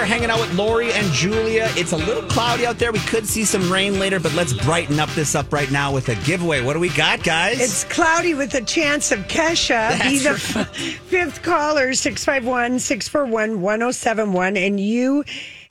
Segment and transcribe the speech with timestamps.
[0.00, 1.66] We're hanging out with Lori and Julia.
[1.70, 2.92] It's a little cloudy out there.
[2.92, 6.08] We could see some rain later, but let's brighten up this up right now with
[6.08, 6.62] a giveaway.
[6.62, 7.60] What do we got, guys?
[7.60, 10.00] It's cloudy with a chance of Kesha.
[10.08, 10.66] Be the That's right.
[10.68, 14.56] fifth caller, 651 641 1071.
[14.56, 15.24] And you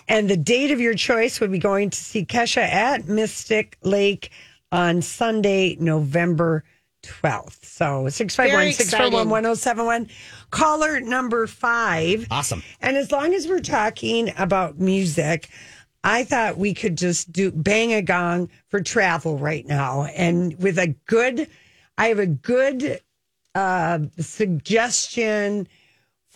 [0.09, 4.29] and the date of your choice would be going to see Kesha at Mystic Lake
[4.73, 6.65] on Sunday, November
[7.07, 7.63] 12th.
[7.63, 10.09] So 651 641 1071.
[10.51, 12.27] Caller number five.
[12.29, 12.63] Awesome.
[12.81, 15.49] And as long as we're talking about music,
[16.03, 20.03] I thought we could just do bang a gong for travel right now.
[20.05, 21.49] And with a good,
[21.97, 23.01] I have a good
[23.55, 25.67] uh, suggestion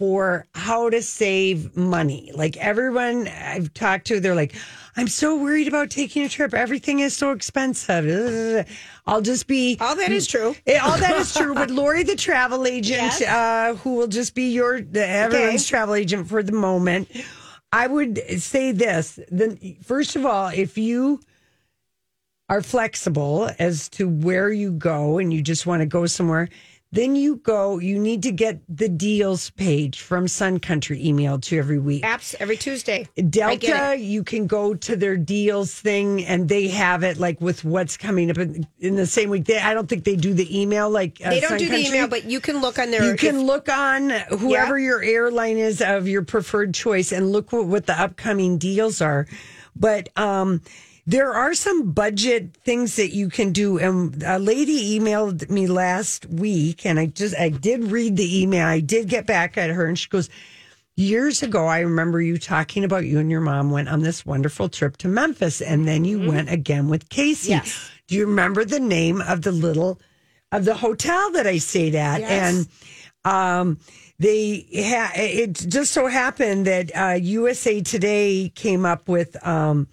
[0.01, 2.31] for how to save money.
[2.33, 4.55] Like everyone I've talked to, they're like,
[4.97, 6.55] I'm so worried about taking a trip.
[6.55, 8.67] Everything is so expensive.
[9.05, 9.77] I'll just be.
[9.79, 10.55] All that is true.
[10.65, 11.53] Eh, all that is true.
[11.53, 16.27] But Lori, the travel agent, uh, who will just be your the, everyone's travel agent
[16.27, 17.07] for the moment,
[17.71, 21.19] I would say this: the first of all, if you
[22.49, 26.49] are flexible as to where you go and you just want to go somewhere,
[26.93, 27.79] then you go.
[27.79, 32.03] You need to get the deals page from Sun Country emailed to you every week.
[32.03, 33.07] Apps every Tuesday.
[33.29, 37.95] Delta, you can go to their deals thing and they have it like with what's
[37.95, 39.45] coming up in, in the same week.
[39.45, 41.77] They, I don't think they do the email like uh, They don't Sun do the
[41.77, 43.03] email, but you can look on their.
[43.03, 47.53] You can if- look on whoever your airline is of your preferred choice and look
[47.53, 49.27] what, what the upcoming deals are.
[49.75, 50.61] But um,
[51.07, 53.77] there are some budget things that you can do.
[53.77, 58.65] And a lady emailed me last week, and I just I did read the email.
[58.65, 60.29] I did get back at her, and she goes.
[60.97, 64.67] Years ago, I remember you talking about you and your mom went on this wonderful
[64.67, 67.51] trip to Memphis, and then you went again with Casey.
[67.51, 67.89] Yes.
[68.07, 70.01] Do you remember the name of the little
[70.51, 72.19] of the hotel that I stayed at?
[72.19, 72.67] Yes.
[73.25, 73.79] And um,
[74.19, 79.87] they ha- it just so happened that uh, USA Today came up with um,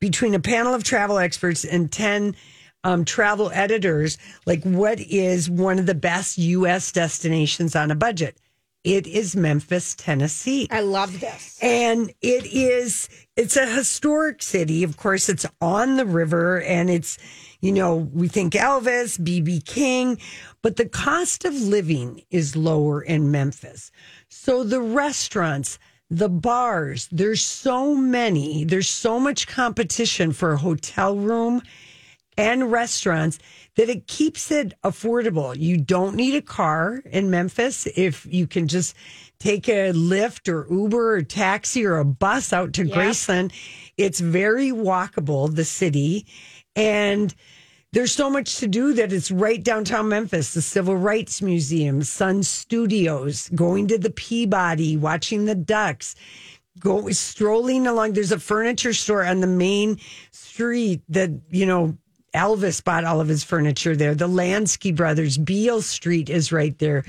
[0.00, 2.34] between a panel of travel experts and 10
[2.82, 6.92] um, travel editors, like what is one of the best U.S.
[6.92, 8.38] destinations on a budget?
[8.82, 10.66] It is Memphis, Tennessee.
[10.70, 11.58] I love this.
[11.60, 14.82] And it is, it's a historic city.
[14.84, 17.18] Of course, it's on the river and it's,
[17.60, 20.18] you know, we think Elvis, BB King,
[20.62, 23.92] but the cost of living is lower in Memphis.
[24.30, 25.78] So the restaurants,
[26.10, 31.62] the bars, there's so many, there's so much competition for a hotel room
[32.36, 33.38] and restaurants
[33.76, 35.56] that it keeps it affordable.
[35.56, 38.96] You don't need a car in Memphis if you can just
[39.38, 43.52] take a Lyft or Uber or taxi or a bus out to Graceland.
[43.96, 46.26] It's very walkable, the city.
[46.74, 47.34] And
[47.92, 52.44] there's so much to do that it's right downtown Memphis, the Civil Rights Museum, Sun
[52.44, 56.14] Studios, going to the Peabody, watching the ducks,
[56.78, 58.12] go strolling along.
[58.12, 59.98] There's a furniture store on the main
[60.30, 61.96] street that, you know,
[62.34, 64.14] Elvis bought all of his furniture there.
[64.14, 67.04] The Lansky brothers, Beale Street is right there.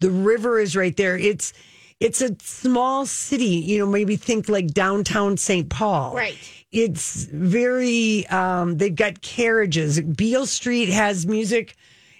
[0.00, 1.16] The river is right there.
[1.16, 1.54] It's
[1.98, 5.70] it's a small city, you know, maybe think like downtown St.
[5.70, 6.14] Paul.
[6.14, 6.36] Right.
[6.72, 10.00] It's very um they've got carriages.
[10.00, 11.76] Beale Street has music,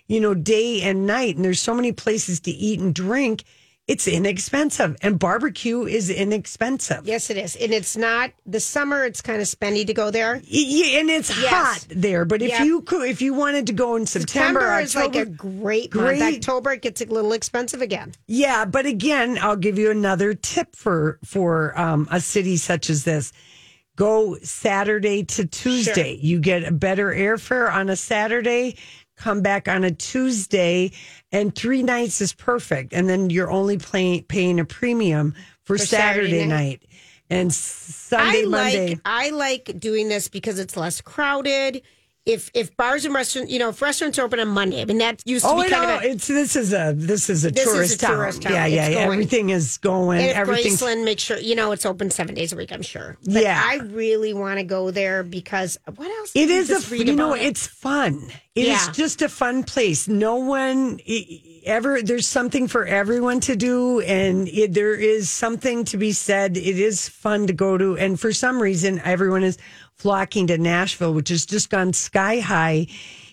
[0.07, 3.45] you know, day and night and there's so many places to eat and drink.
[3.89, 7.03] It's inexpensive and barbecue is inexpensive.
[7.07, 9.05] Yes, it is, and it's not the summer.
[9.05, 10.41] It's kind of spendy to go there.
[10.45, 11.51] Yeah, and it's Yes.
[11.53, 12.25] hot there.
[12.25, 12.65] But if Yep.
[12.65, 15.91] you could, if you wanted to go in September, September is like October, a great,
[15.91, 16.35] great- month.
[16.37, 18.13] October it gets a little expensive again.
[18.27, 18.65] yeah.
[18.65, 23.33] But again, I'll give you another tip for for um, a city such as this.
[23.97, 26.19] Go Saturday to Tuesday.
[26.21, 28.77] You get a better airfare on a Saturday.
[29.17, 30.93] Come back on a Tuesday,
[31.33, 32.93] and three nights is perfect.
[32.93, 35.33] And then you're only playing, paying a premium
[35.65, 36.83] for, For Saturday Saturday, night.
[36.83, 36.83] night.
[37.31, 38.89] and Sunday, I Monday.
[38.91, 41.81] like I like doing this because it's less crowded.
[42.27, 45.23] If if bars and restaurants, you know, if restaurants open on Monday, I mean that
[45.25, 45.97] used to Oh, be kind know.
[45.99, 48.53] of a, It's this is a this is a This is a tourist tourist town.
[48.53, 49.05] Yeah, yeah, It's yeah.
[49.05, 50.21] going- Everything is going.
[50.23, 52.73] and if Graceland make sure you know it's open seven days a week.
[52.73, 53.17] I'm sure.
[53.25, 53.63] But Yeah.
[53.65, 56.33] I really want to go there because what else?
[56.35, 57.43] It is a you know it?
[57.43, 58.21] it's fun.
[58.57, 58.93] It is Yeah.
[58.93, 60.09] just a fun place.
[60.09, 65.85] No one i- ever there's something for everyone to do, and it, there is something
[65.87, 66.57] to be said.
[66.57, 69.59] It is fun to go to, and for some reason, everyone is
[69.95, 72.87] flocking to Nashville, which has just gone sky high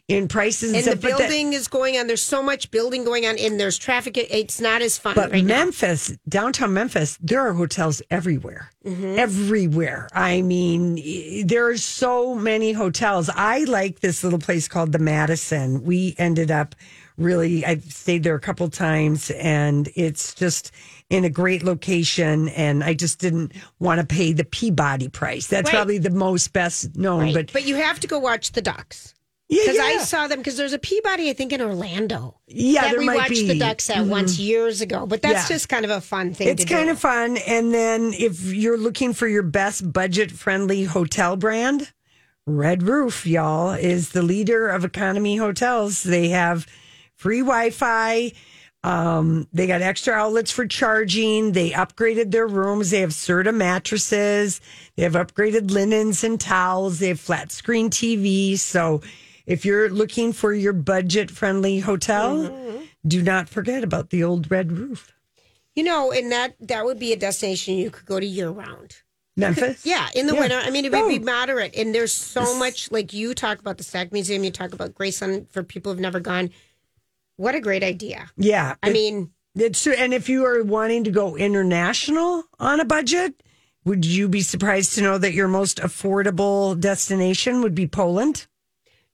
[0.10, 2.08] in prices and the stuff, but building is going on.
[2.08, 4.18] There's so much building going on, and there's traffic.
[4.18, 5.60] It's not as fun But right now.
[5.60, 8.70] Memphis, downtown Memphis, there are hotels everywhere.
[8.86, 9.18] Mm-hmm.
[9.18, 10.10] Everywhere.
[10.14, 13.30] I mean, there are so many hotels.
[13.34, 15.84] I like this little place called the Madison.
[15.84, 16.76] We ended up
[17.18, 20.72] really, I've stayed there a couple times and it's just
[21.10, 22.50] in a great location.
[22.50, 25.48] And I just didn't want to pay the Peabody price.
[25.48, 25.76] That's Right.
[25.76, 27.20] probably the most best known.
[27.26, 27.34] Right.
[27.34, 29.14] But But you have to go watch the Ducks.
[29.50, 29.84] yeah, Because yeah.
[29.84, 32.40] I saw them because there's a Peabody, I think, in Orlando.
[32.48, 33.48] Yeah, that there we watched be.
[33.48, 34.10] the Ducks at mm-hmm.
[34.10, 35.06] once years ago.
[35.06, 35.56] But that's Yeah.
[35.56, 36.48] just kind of a fun thing.
[36.48, 36.94] It's kind do.
[36.94, 37.38] of fun.
[37.38, 41.92] And then if you're looking for your best budget friendly hotel brand,
[42.46, 46.04] Red Roof, y'all, is the leader of economy hotels.
[46.04, 46.66] They have
[47.24, 48.34] free Wi Fi.
[48.84, 51.54] Um, they got extra outlets for charging.
[51.54, 52.90] They upgraded their rooms.
[52.92, 54.60] They have Serta mattresses.
[54.98, 57.00] They have upgraded linens and towels.
[57.00, 58.58] They have flat screen TV.
[58.60, 59.02] So
[59.46, 62.84] if you're looking for your budget friendly hotel, Mm-hmm.
[63.08, 65.14] do not forget about the old Red Roof.
[65.76, 68.98] You know, and that that would be a destination you could go to year round.
[69.38, 69.86] Memphis?
[69.86, 70.40] Yeah, in the Yeah.
[70.42, 70.58] winter.
[70.58, 71.24] I mean, it would be Oh.
[71.24, 71.74] moderate.
[71.76, 75.48] And there's so much, like you talk about the Stax Museum, you talk about Graceland
[75.52, 76.52] for people who've never gone.
[77.38, 78.30] What a great idea.
[78.38, 78.76] Yeah.
[78.84, 79.94] I It- mean, it's true.
[79.94, 83.42] And if you are wanting to go international on a budget,
[83.86, 88.48] would you be surprised to know that your most affordable destination would be Poland?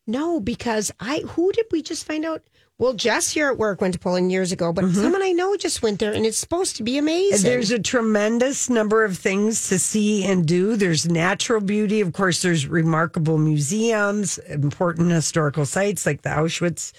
[0.07, 2.42] no, because I, who did we just find out?
[2.80, 5.83] Well, Jess here at work went to Poland years ago, but someone I know just
[5.83, 7.38] went there and it's supposed to be amazing.
[7.38, 7.44] Mm-hmm.
[7.44, 10.75] There's a tremendous number of things to see and do.
[10.77, 12.01] There's natural beauty.
[12.01, 16.92] Of course, there's remarkable museums, important historical sites like the Auschwitz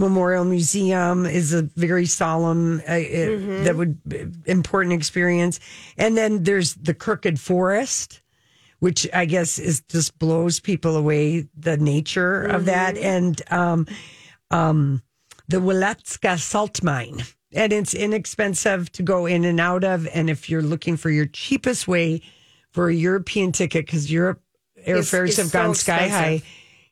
[0.00, 3.98] Memorial Museum is a very solemn, uh, uh, that would
[4.46, 5.60] important experience.
[5.98, 8.22] And then there's the Crooked Forest,
[8.78, 11.48] which I guess is just blows people away.
[11.54, 13.86] The nature of that, and um,
[14.50, 15.02] um,
[15.48, 17.22] the Wieliczka salt mine.
[17.52, 20.08] And it's inexpensive to go in and out of.
[20.14, 22.22] And if you're looking for your cheapest way
[22.70, 24.40] for a European ticket, because Europe
[24.86, 26.42] airfares have so gone sky high,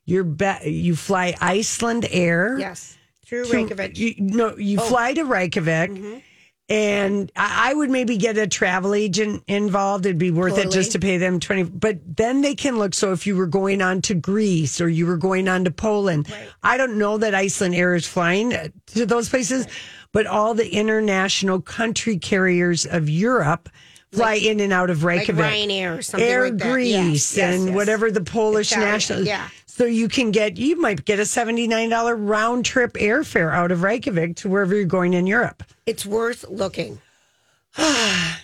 [0.04, 2.58] you're be- you fly Iceland Air.
[2.58, 2.97] yes,
[3.28, 3.98] through to- Reykjavik.
[3.98, 5.90] You, no, you fly to Reykjavik.
[6.70, 10.04] And I I would maybe get a travel agent involved.
[10.04, 11.62] It'd be worth it just to pay them 20.
[11.64, 12.92] But then they can look.
[12.92, 16.30] So if you were going on to Greece or you were going on to Poland,
[16.62, 19.66] I don't know that Iceland Air is flying uh, to those places,
[20.12, 23.70] but all the international country carriers of Europe
[24.12, 25.44] fly in and out of like Reykjavik.
[25.44, 26.70] Ryanair or something Air like that.
[26.72, 27.74] Greece Yes, yes, and yes.
[27.74, 29.22] whatever the Polish Italian, national.
[29.24, 29.48] yeah.
[29.78, 34.34] So you can get, you might get a $79 round trip airfare out of Reykjavik
[34.38, 35.62] to wherever you're going in Europe.
[35.86, 37.00] It's worth looking.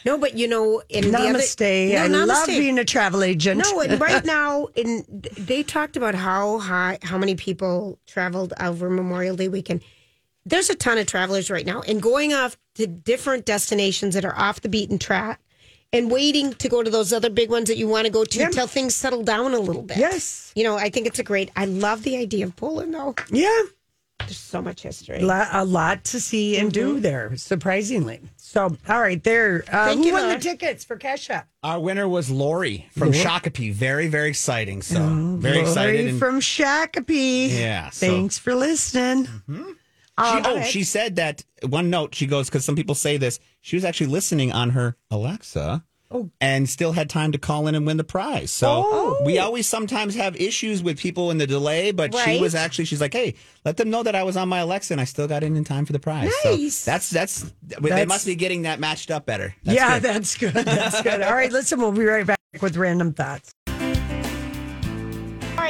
[0.04, 1.98] no, but you know, in the other, Namaste.
[1.98, 3.60] I No, love being a travel agent.
[3.60, 5.04] No, and right now, in
[5.37, 9.82] they talked about how high, how many people traveled over Memorial Day weekend.
[10.47, 14.38] There's a ton of travelers right now, and going off to different destinations that are
[14.38, 15.40] off the beaten track,
[15.94, 18.38] and waiting to go to those other big ones that you want to go to
[18.38, 18.46] Yeah.
[18.46, 19.96] until things settle down a little bit.
[19.96, 20.52] Yes.
[20.54, 21.50] you know, I think it's a great.
[21.56, 23.14] I love the idea of Poland, though.
[23.30, 23.62] Yeah.
[24.20, 25.20] There's so much history.
[25.20, 28.20] Lo- a lot to see and do there, surprisingly.
[28.36, 29.64] So, all right, there.
[29.68, 31.44] Uh, Thank who you, won the tickets for Kesha?
[31.62, 33.72] Our winner was Lori from Shakopee.
[33.72, 34.80] Very, very exciting.
[34.82, 35.00] So
[35.38, 36.06] very Lori excited.
[36.06, 37.50] And from Shakopee.
[37.58, 39.28] Yeah, so- Thanks for listening.
[40.18, 42.14] She, um, oh, she said that one note.
[42.14, 43.40] She goes because some people say this.
[43.61, 45.85] She was actually listening on her Alexa.
[46.11, 46.30] Oh.
[46.40, 48.52] And still had time to call in and win the prize.
[48.52, 49.23] So Oh.
[49.25, 53.00] we always sometimes have issues with people in the delay, but she was actually she's
[53.00, 55.42] like, "Hey, let them know that I was on my Alexa and I still got
[55.42, 56.76] in in time for the prize." Nice.
[56.76, 59.56] So that's that's, they must be getting that matched up better.
[59.64, 60.02] That's yeah, good.
[60.09, 60.52] that's good.
[60.52, 61.23] That's good.
[61.23, 63.52] All right, listen, we'll be right back with random thoughts.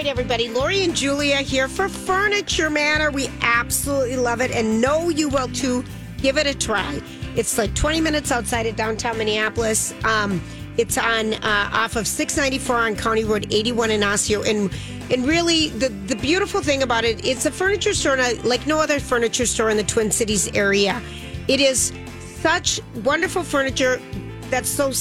[0.05, 0.51] Right, everybody.
[0.51, 3.11] Lori and Julia here for Furniture Manor.
[3.11, 5.83] We absolutely love it and know you will too.
[6.19, 7.01] Give it a try.
[7.37, 9.95] It's like 20 minutes outside of downtown Minneapolis.
[10.05, 10.43] Um,
[10.77, 14.43] it's on uh, off of 694 on County Road 81 in Osseo.
[14.43, 14.71] And
[15.11, 18.81] and really, the, the beautiful thing about it, it's a furniture store a- like no
[18.81, 21.01] other furniture store in the Twin Cities area.
[21.49, 21.95] It is
[22.43, 24.03] such wonderful furniture
[24.51, 24.93] that's so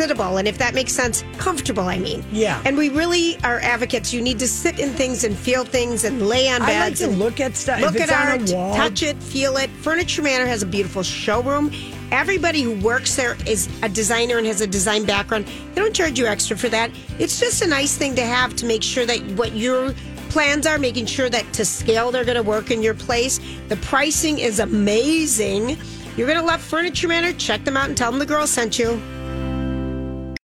[0.00, 1.84] and if that makes sense, comfortable.
[1.84, 2.62] I mean, Yeah.
[2.64, 4.12] And we really are advocates.
[4.12, 7.00] You need to sit in things and feel things and lay on I like beds
[7.00, 7.80] to and look at stuff.
[7.80, 9.70] look at art, touch it, feel it.
[9.70, 11.72] Furniture Manor has a beautiful showroom.
[12.12, 15.46] Everybody who works there is a designer and has a design background.
[15.74, 16.90] They don't charge you extra for that.
[17.18, 19.94] It's just a nice thing to have to make sure that what your
[20.30, 23.38] plans are, making sure that to scale they're going to work in your place.
[23.68, 25.76] The pricing is amazing.
[26.16, 27.32] You're going to love Furniture Manor.
[27.34, 29.00] Check them out and tell them the girl sent you.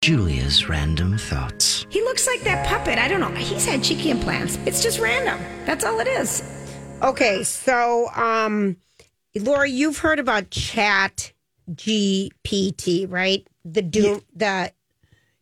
[0.05, 1.87] Julia's random thoughts.
[1.89, 2.99] He looks like that puppet.
[2.99, 3.31] I don't know.
[3.41, 4.59] He's had cheeky implants.
[4.67, 5.41] It's just random.
[5.65, 6.43] That's all it is.
[7.01, 8.77] Okay, so um
[9.35, 11.33] Laura, you've heard about Chat
[11.73, 13.47] GPT, right?
[13.65, 14.71] The do the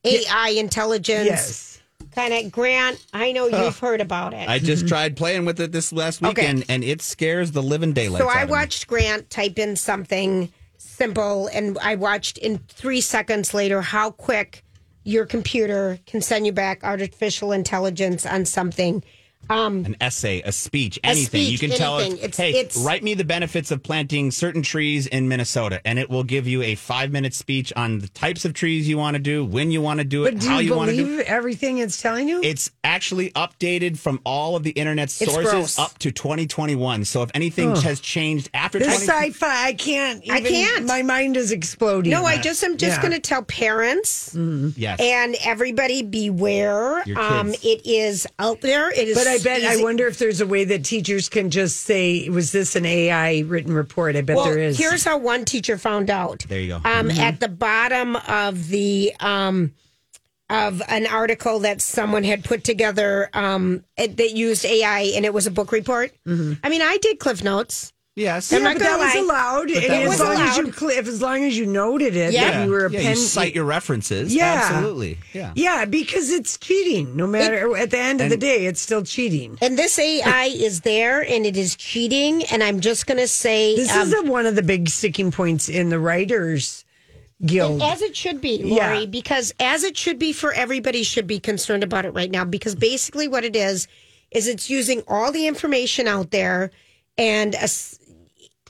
[0.05, 1.81] AI intelligence Yes.
[2.15, 3.05] kind of grant.
[3.13, 4.49] I know you've heard about it.
[4.49, 8.25] I just tried playing with it this last weekend, and it scares the living daylights
[8.25, 8.53] so out I of me.
[8.53, 10.53] watched Grant type in something
[11.03, 14.63] simple, and I watched in three seconds later how quick
[15.03, 19.03] your computer can send you back artificial intelligence on something.
[19.51, 21.43] Um, an essay, a speech, A anything.
[21.43, 22.19] you speech, can tell anything.
[22.19, 25.99] it, It's- hey, it's- write me the benefits of planting certain trees in Minnesota, and
[25.99, 29.15] it will give you a five minute speech on the types of trees you want
[29.15, 30.97] to do, when you want to do it, But do how you you want to
[30.97, 31.27] do it.
[31.27, 32.41] everything it's telling you?
[32.43, 37.05] It's actually updated from all of the internet sources up to 2021.
[37.05, 40.23] So if anything has changed after this 20, sci-fi, I can't.
[40.31, 40.87] I can't.
[40.87, 42.11] My mind is exploding.
[42.11, 43.03] no, I just am just Yeah.
[43.03, 44.35] going to tell parents.
[44.77, 47.03] yes, And everybody beware.
[47.19, 48.91] Um, it is out there.
[48.91, 51.81] It is But I bet I wonder if there's a way that teachers can just
[51.83, 54.79] say, "Was this an AI written report?" I bet Well, there is.
[54.79, 56.45] here's how one teacher found out.
[56.49, 56.77] There you go.
[56.77, 57.21] Um, Mm-hmm.
[57.21, 59.73] At the bottom of the um,
[60.51, 65.33] of an article that someone had put together um, it, that used AI, and it
[65.33, 66.13] was a book report.
[66.27, 67.93] I mean, I did Cliff Notes.
[68.17, 68.51] Yes.
[68.53, 69.69] Yeah, but that gonna was allowed.
[69.69, 70.75] But and that as was long as you allowed.
[70.75, 72.51] cl- if as long as you noted it, Yeah.
[72.51, 73.11] that you were a yeah, pen.
[73.11, 74.35] you cite your references.
[74.35, 74.61] Yeah.
[74.71, 75.19] absolutely.
[75.33, 75.53] Yeah.
[75.55, 77.17] yeah, because it's cheating.
[77.17, 79.59] No matter at the end of the day, it's still cheating.
[79.61, 82.45] And this AI is there, and it is cheating.
[82.45, 85.31] And I'm just going to say This um, is a, one of the big sticking
[85.31, 86.85] points in the writers
[87.45, 87.83] guild.
[87.83, 89.05] As it should be, Lori, Yeah.
[89.07, 92.45] because as it should be for everybody should be concerned about it right now.
[92.45, 93.89] Because basically, what it is
[94.31, 96.71] is it's using all the information out there,
[97.19, 97.99] and a s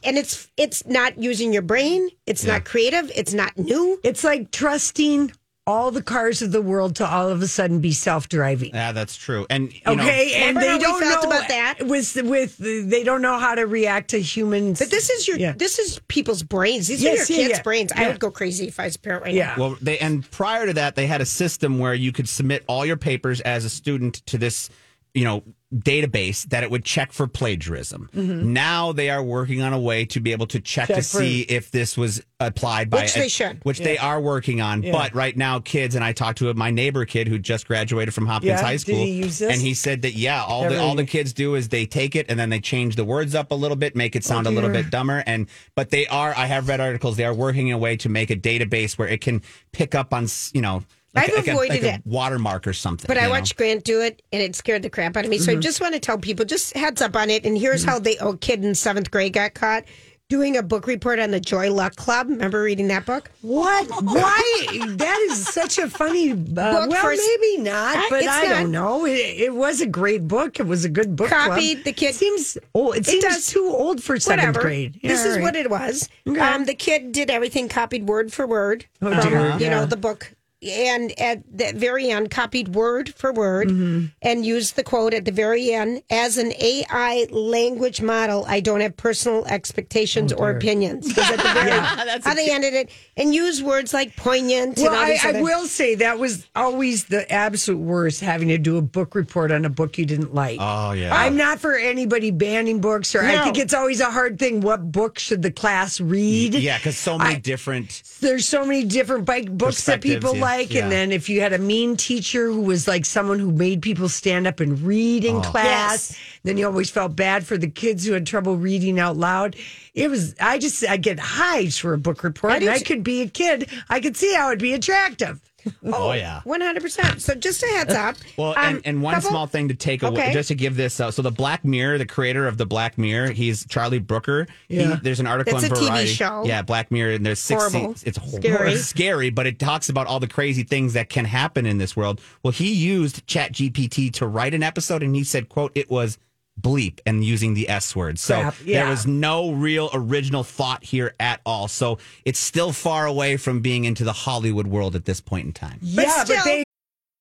[0.04, 2.08] and it's it's not using your brain.
[2.26, 3.10] It's not creative.
[3.14, 3.98] It's not new.
[4.04, 5.32] It's like trusting
[5.64, 8.74] all the cars of the world to all of a sudden be self-driving.
[8.74, 9.46] Yeah, that's true.
[9.48, 11.76] And you know, Okay, and they don't know about that?
[11.86, 14.80] with with they don't know how to react to humans.
[14.80, 15.52] But this is your Yeah.
[15.56, 16.88] this is people's brains.
[16.88, 17.62] These Yes, are your yeah, kids' yeah.
[17.62, 17.92] brains.
[17.94, 19.54] I would go crazy if I was a parent right Yeah.
[19.56, 19.62] now.
[19.62, 22.84] Well, they and prior to that, they had a system where you could submit all
[22.84, 24.68] your papers as a student to this,
[25.14, 25.42] you know,
[25.74, 28.08] database that it would check for plagiarism.
[28.14, 30.94] Now they are working on a way to be able to check, Mm-hmm.
[30.94, 33.60] Check to for- see if this was applied by Which they should.
[33.62, 34.80] which they are working on.
[34.82, 38.26] But right now, kids and I talked to my neighbor kid who just graduated from
[38.26, 41.32] Hopkins Yeah, High School, he and he said that yeah, all the all the kids
[41.32, 43.94] do is they take it and then they change the words up a little bit,
[43.96, 45.22] make it sound a little Oh, bit dumber.
[45.26, 46.34] And but they are.
[46.36, 47.16] I have read articles.
[47.16, 49.42] They are working in a way to make a database where it can
[49.72, 50.84] pick up on you know.
[51.14, 52.02] Like I've like a- avoided like a it.
[52.06, 53.06] watermark or something.
[53.06, 53.30] But I know?
[53.30, 55.38] watched Grant do it, and it scared the crap out of me.
[55.38, 57.44] So I just want to tell people, just heads up on it.
[57.44, 59.84] And here's how the old kid in seventh grade got caught
[60.30, 62.26] doing a book report on the Joy Luck Club.
[62.30, 63.30] Remember reading that book?
[63.42, 63.86] What?
[64.02, 64.66] Why?
[64.96, 66.32] that is such a funny.
[66.32, 68.48] Uh, well, for- maybe not, but I not.
[68.48, 69.04] don't know.
[69.04, 70.58] It, it was a great book.
[70.60, 71.28] It was a good book.
[71.28, 71.50] club.
[71.50, 72.96] Copied the kid- seems old.
[72.96, 73.46] It seems does.
[73.48, 74.60] too old for seventh Whatever.
[74.62, 74.94] grade.
[75.02, 76.08] this Yeah, is all what it was.
[76.26, 76.40] Okay.
[76.40, 78.86] Um, the kid did everything copied word for word.
[79.02, 79.58] Oh, from, dear.
[79.58, 80.32] You know the book.
[80.62, 84.06] And at the very end, copied word for word Mm-hmm.
[84.22, 88.44] and used the quote at the very end as an AI language model.
[88.46, 91.06] I don't have personal expectations Oh, or opinions.
[91.18, 91.70] at the very
[92.22, 94.76] how they ended it and use words like poignant.
[94.78, 98.48] Well, and all I, these I will say that was always the absolute worst having
[98.48, 100.58] to do a book report on a book you didn't like.
[100.60, 101.14] Oh yeah.
[101.14, 104.60] I'm not for anybody banning books, or I think it's always a hard thing.
[104.60, 106.54] What book should the class read?
[106.54, 108.02] yeah, because so many I- different.
[108.20, 110.82] there's so many different bike books that people yeah, like, yeah.
[110.82, 114.08] and then if you had a mean teacher who was like someone who made people
[114.08, 115.28] stand up and read Oh.
[115.36, 119.16] in class, then you always felt bad for the kids who had trouble reading out
[119.16, 119.56] loud.
[119.94, 123.02] It was I just I get hives for a book report, do and I could
[123.04, 123.68] be a kid.
[123.88, 125.40] I could see how it'd be attractive.
[125.84, 126.40] Oh yeah.
[126.44, 127.20] One hundred percent.
[127.22, 128.16] So just a heads up.
[128.38, 130.32] Well, Um, and, and one couple- small thing to take away, Okay.
[130.32, 130.98] just to give this.
[131.00, 134.46] Uh, so the Black Mirror, the creator of the Black Mirror, he's Charlie Brooker.
[134.68, 134.98] He- Yeah.
[135.02, 136.10] there's an article That's in a TV Variety.
[136.12, 136.44] show.
[136.46, 137.62] Yeah, Black Mirror, and there's six.
[137.72, 137.94] Horrible.
[137.94, 138.38] se- It's horrible.
[138.40, 138.72] Scary.
[138.72, 141.94] It's scary, but it talks about all the crazy things that can happen in this
[141.96, 142.20] world.
[142.42, 146.18] Well, he used Chat GPT to write an episode, and he said, "quote It was."
[146.60, 148.18] Bleep and using the S word.
[148.18, 151.68] So Crap, there was no real original thought here at all.
[151.68, 155.52] So it's still far away from being into the Hollywood world at this point in
[155.52, 155.78] time.
[155.80, 156.64] yeah, still- but they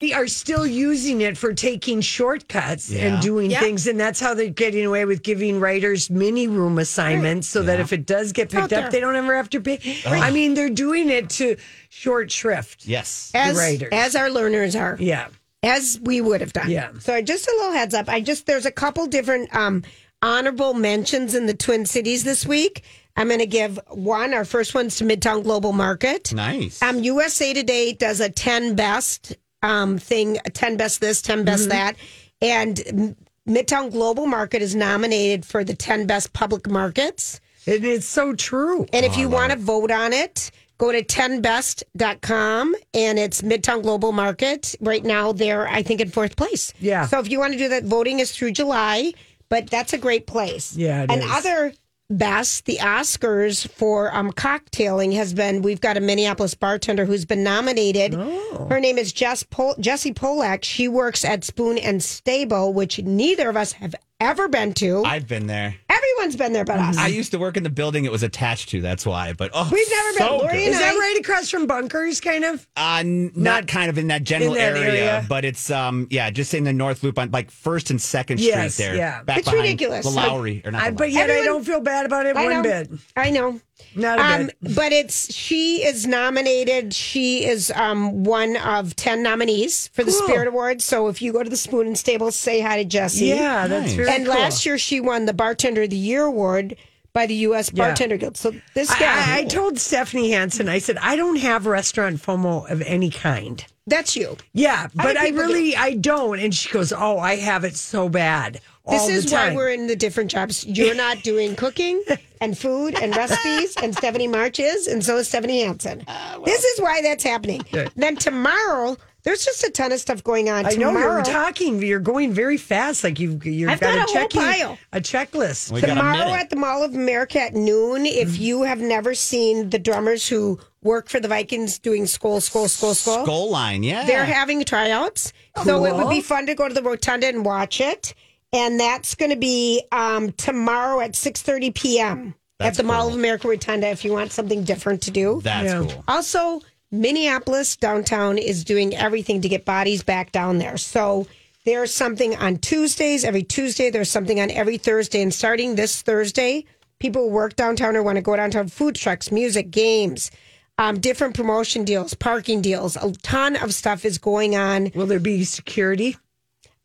[0.00, 3.14] They are still using it for taking shortcuts Yeah.
[3.14, 7.48] and doing things, and that's how they're getting away with giving writers mini room assignments,
[7.48, 9.78] so that if it does get picked up, they don't ever have to pay.
[10.04, 11.56] I mean, they're doing it to
[11.90, 12.86] short shrift.
[12.86, 13.30] Yes.
[13.34, 13.88] as writers.
[13.92, 14.96] as our learners are.
[14.98, 15.28] Yeah,
[15.62, 16.70] as we would have done.
[16.70, 16.90] Yeah.
[16.98, 18.08] So just a little heads up.
[18.08, 19.84] I just there's a couple different um,
[20.20, 22.82] honorable mentions in the Twin Cities this week.
[23.16, 24.34] I'm going to give one.
[24.34, 26.34] Our first one's to Midtown Global Market.
[26.34, 26.82] Nice.
[26.82, 31.96] Um, USA Today does a 10 best um, thing, 10 best this, 10 best that.
[32.42, 33.16] And
[33.48, 37.40] Midtown Global Market is nominated for the 10 best public markets.
[37.66, 38.86] and it's so true.
[38.92, 44.12] And if you want to vote on it, go to 10best.com and it's Midtown Global
[44.12, 44.74] Market.
[44.80, 46.72] Right now, they're, I think, in fourth place.
[46.78, 47.06] Yeah.
[47.06, 49.12] So if you want to do that, voting is through July,
[49.48, 50.76] but that's a great place.
[50.76, 51.30] Yeah, it and is.
[51.30, 51.72] other
[52.10, 57.42] best, the Oscars for um, cocktailing has been, we've got a Minneapolis bartender who's been
[57.42, 58.14] nominated.
[58.14, 58.66] Oh.
[58.68, 60.64] Her name is Jess Pol- Jessie Polak.
[60.64, 65.04] She works at Spoon and Stable, which neither of us have ever been to.
[65.04, 65.74] I've been there.
[65.88, 66.96] Everyone's been there but us.
[66.96, 68.80] I used to work in the building it was attached to.
[68.80, 69.32] That's why.
[69.32, 70.18] But oh, We've never been.
[70.18, 70.62] so Lori good.
[70.66, 72.66] and Is that I- right across from bunkers, kind of?
[72.76, 75.26] Uh, n- not kind of in that general In that area, area?
[75.28, 78.74] but it's um yeah, just in the North Loop on like First and Second Yes,
[78.74, 78.96] Street there.
[78.96, 79.22] yeah.
[79.22, 80.04] back It's behind ridiculous.
[80.04, 80.82] The So- Lowry or not?
[80.82, 81.12] I, the but Lowry.
[81.14, 82.62] yet I Everyone- don't feel bad about it I one know.
[82.62, 82.90] bit.
[83.16, 83.60] I know.
[83.96, 84.74] Not a Um, bit.
[84.76, 86.94] but it's she is nominated.
[86.94, 90.26] She is um, one of ten nominees for the Cool.
[90.26, 90.84] Spirit Awards.
[90.84, 93.26] So if you go to the Spoon and Stable, say hi to Jesse.
[93.26, 93.94] Yeah, that's Nice.
[93.94, 94.34] very And cool.
[94.34, 96.76] last year she won the Bartender of the Year award
[97.12, 97.70] by the U.S.
[97.72, 97.86] Yeah.
[97.86, 98.36] Bartender Guild.
[98.36, 102.68] So this guy, I, I told Stephanie Hansen, I said, I don't have restaurant FOMO
[102.70, 103.64] of any kind.
[103.86, 104.36] that's you.
[104.52, 106.40] Yeah, but I really, I don't.
[106.40, 108.60] And she goes, Oh, I have it so bad.
[108.88, 110.66] This is why we're in the different jobs.
[110.66, 112.02] You're not doing cooking
[112.44, 116.04] and food and recipes, and Stephanie March is, and so is Stephanie Hansen.
[116.06, 117.62] Ah, This is why that's happening.
[117.96, 120.66] Then tomorrow, there's just a ton of stuff going on.
[120.66, 121.80] I know tomorrow, you're talking.
[121.82, 123.02] You're going very fast.
[123.02, 124.78] Like you've you've I've got, got a a whole checking pile.
[124.92, 125.72] a checklist.
[125.72, 129.14] We got a Tomorrow at the Mall of America at noon, if you have never
[129.14, 133.82] seen the drummers who work for the Vikings doing skull, skull, skull, skull, Goal line,
[133.82, 134.04] yeah.
[134.04, 135.32] they're having tryouts.
[135.64, 138.12] So it would be fun to go to the Rotunda and watch it.
[138.54, 142.34] And that's going to be um, tomorrow at 6.30 p.m.
[142.58, 145.40] That's at the Mall of America Rotunda if you want something different to do.
[145.42, 145.80] That's Yeah.
[145.80, 146.04] cool.
[146.06, 146.60] Also,
[146.92, 150.76] Minneapolis downtown is doing everything to get bodies back down there.
[150.76, 151.26] So
[151.64, 153.90] there's something on Tuesdays, every Tuesday.
[153.90, 155.20] There's something on every Thursday.
[155.20, 156.64] And starting this Thursday,
[157.00, 160.30] people who work downtown or want to go downtown, food trucks, music, games,
[160.78, 162.96] um, different promotion deals, parking deals.
[162.96, 164.92] A ton of stuff is going on.
[164.94, 166.16] Will there be security?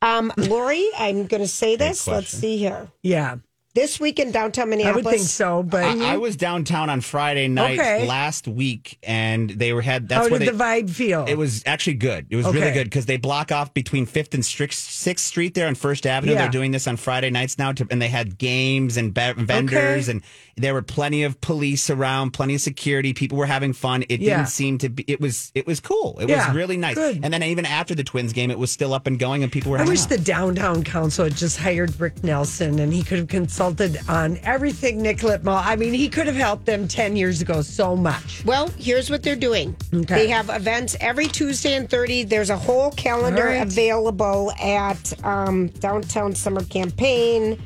[0.02, 2.08] Um, Lori, I'm going to say this.
[2.08, 2.88] Let's see here.
[3.04, 3.38] Yeah,
[3.76, 5.06] This week in downtown Minneapolis.
[5.06, 5.14] I Minneapolis.
[5.14, 5.64] would think so.
[5.64, 8.08] But I, I was downtown on Friday night Okay.
[8.08, 10.08] last week, and they were had.
[10.10, 11.26] That's how where did they, the vibe feel?
[11.28, 12.28] It was actually good.
[12.30, 12.74] It was really Okay.
[12.74, 16.32] good because they block off between Fifth and Sixth Street there on First Avenue.
[16.34, 16.40] Yeah.
[16.44, 20.08] They're doing this on Friday nights now, to, and they had games and be- vendors,
[20.10, 20.12] Okay.
[20.18, 20.24] and
[20.60, 23.14] there were plenty of police around, plenty of security.
[23.14, 24.04] People were having fun.
[24.10, 24.38] It Yeah.
[24.38, 25.04] didn't seem to be.
[25.08, 25.52] It was.
[25.56, 26.18] It was cool.
[26.22, 26.96] It Yeah, was really nice.
[26.96, 27.20] good.
[27.24, 29.72] And then even after the Twins game, it was still up and going, and people
[29.72, 29.80] were.
[29.80, 30.10] I wish out.
[30.10, 35.02] the downtown council had just hired Rick Nelson and he could have consulted on everything
[35.02, 35.62] Nick Litmal.
[35.66, 38.44] I mean, he could have helped them 10 years ago so much.
[38.46, 39.76] Well, here's what they're doing.
[39.94, 40.16] Okay.
[40.16, 42.24] They have events every Tuesday and 30.
[42.24, 43.62] There's a whole calendar All right.
[43.68, 47.58] available at um, Downtown Summer Campaign.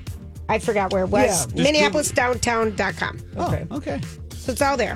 [0.54, 1.48] I forgot where it was.
[1.56, 3.20] Yeah, just MinneapolisDowntown.com.
[3.38, 3.66] Oh, okay.
[3.72, 4.02] Okay.
[4.36, 4.96] So it's all there.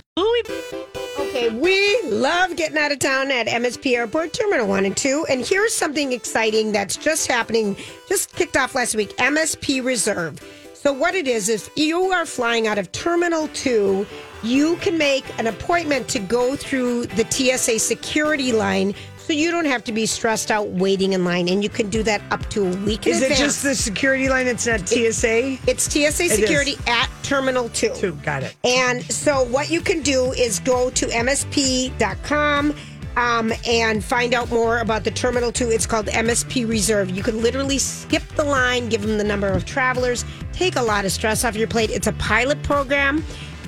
[1.19, 5.25] Okay, we love getting out of town at MSP Airport Terminal 1 and 2.
[5.31, 7.75] And here's something exciting that's just happening,
[8.07, 10.39] just kicked off last week MSP Reserve.
[10.75, 14.05] So what it is, if you are flying out of Terminal 2,
[14.43, 18.93] you can make an appointment to go through the TSA security line
[19.27, 21.49] so you don't have to be stressed out waiting in line.
[21.49, 24.29] And you can do that up to a week in Is it just the security
[24.29, 24.47] line?
[24.47, 25.57] It's not TSA?
[25.67, 26.35] It's TSA is.
[26.35, 27.93] security at Terminal 2.
[27.95, 28.13] Two.
[28.23, 28.55] Got it.
[28.63, 32.73] And so, what you can do is go to MSP.com
[33.17, 35.71] um, and find out more about the Terminal 2.
[35.71, 37.09] It's called MSP Reserve.
[37.09, 41.03] You can literally skip the line, give them the number of travelers, take a lot
[41.03, 41.89] of stress off your plate.
[41.89, 43.25] It's a pilot program.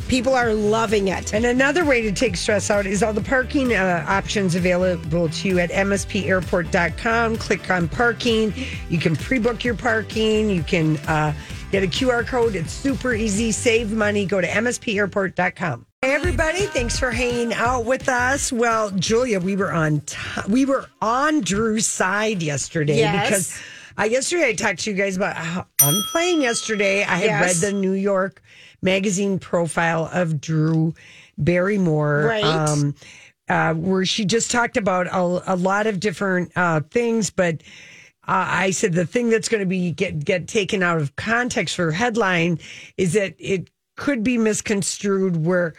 [0.10, 1.34] People are loving it.
[1.36, 5.48] And another way to take stress out is all the parking uh, options available to
[5.48, 7.38] you at mspairport.com.
[7.38, 8.52] Click on parking.
[8.90, 10.50] You can pre book your parking.
[10.50, 11.34] You can uh,
[11.72, 12.56] get a QR code.
[12.56, 13.52] It's super easy.
[13.52, 14.26] Save money.
[14.26, 15.86] Go to mspairport.com.
[16.02, 18.54] Hey everybody, thanks for hanging out with us.
[18.54, 20.18] Well, Julia, we were on t-
[20.48, 23.28] we were on Drew's side yesterday Yes.
[23.28, 23.62] because
[24.00, 27.04] uh, yesterday I talked to you guys about how I'm playing yesterday.
[27.04, 27.62] I had Yes.
[27.62, 28.42] read the New York
[28.82, 30.94] magazine profile of Drew
[31.38, 32.26] Barrymore.
[32.28, 32.44] Right.
[32.44, 32.96] Um,
[33.48, 37.56] uh, where she just talked about a, a lot of different uh, things, but
[38.28, 41.76] uh, I said the thing that's going to be get get taken out of context
[41.76, 42.60] for headline
[42.96, 45.74] is that it could be misconstrued where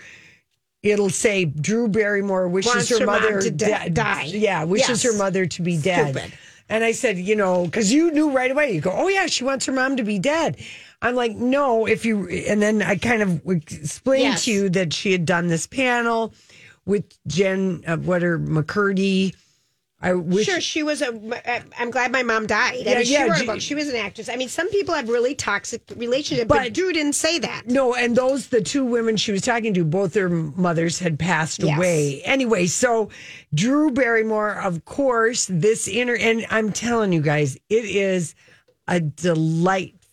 [0.83, 4.25] it'll say Drew Barrymore wishes Wants her, her mother to de- di- die.
[4.25, 5.13] Yeah, wishes Yes.
[5.13, 6.17] her mother to be dead.
[6.17, 6.33] Stupid.
[6.69, 8.73] And I said, you know, because you knew right away.
[8.73, 10.57] You go, oh yeah, she wants her mom to be dead.
[11.03, 11.87] I'm like, no.
[11.87, 14.45] If you and then I kind of explained Yes.
[14.45, 16.35] to you that she had done this panel
[16.85, 19.35] with Jen, uh, what her McCurdy.
[20.03, 21.09] I wish Sure, she was a.
[21.79, 22.73] I'm glad my mom died.
[22.73, 23.61] I Yeah, mean, she yeah, wrote G- a book.
[23.61, 24.31] She was an actress.
[24.31, 27.65] I mean, some people have really toxic relationships, but, But- Drew didn't say that.
[27.67, 31.63] No, and those the two women she was talking to, both their mothers had passed
[31.63, 31.77] Yes.
[31.77, 32.23] away.
[32.25, 33.11] Anyway, so
[33.53, 38.35] Drew Barrymore, of course, this inner and I'm telling you guys, it is
[38.89, 39.01] a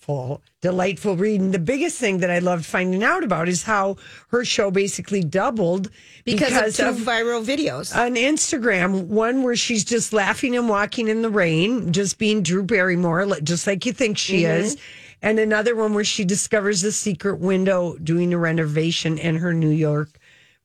[0.08, 1.42] delightful, delightful read.
[1.42, 3.98] And the biggest thing that I loved finding out about is how
[4.30, 5.90] her show basically doubled
[6.26, 7.96] Because, of two viral videos.
[7.96, 12.64] on Instagram, one where she's just laughing and walking in the rain, just being Drew
[12.64, 14.62] Barrymore, just like you think she Mm-hmm.
[14.62, 14.78] is.
[15.22, 19.70] And another one where she discovers a secret window doing a renovation in her New
[19.72, 20.10] York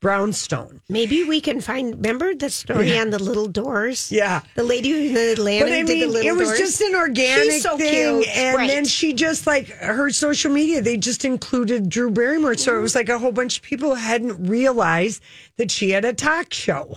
[0.02, 0.82] brownstone.
[0.90, 1.94] Maybe we can find.
[1.94, 4.12] Remember the story on the little doors?
[4.12, 4.42] Yeah.
[4.56, 6.58] the lady who in Atlanta But I mean, it was doors.
[6.58, 8.22] just an organic so thing.
[8.22, 8.36] cute.
[8.36, 8.68] And Right.
[8.68, 12.56] then she just like her social media, they just included Drew Barrymore.
[12.56, 15.22] So it was like a whole bunch of people hadn't realized
[15.56, 16.96] that she had a talk show.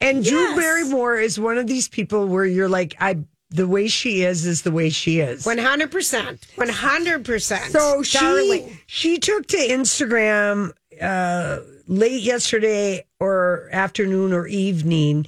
[0.00, 3.18] And Drew Barrymore is one of these people where you're like, I
[3.52, 5.44] the way she is is the way she is.
[5.46, 6.46] One hundred percent.
[6.56, 7.72] One hundred percent.
[7.72, 8.78] So she darling.
[8.86, 11.58] she took to Instagram uh,
[11.90, 15.26] late yesterday or afternoon or evening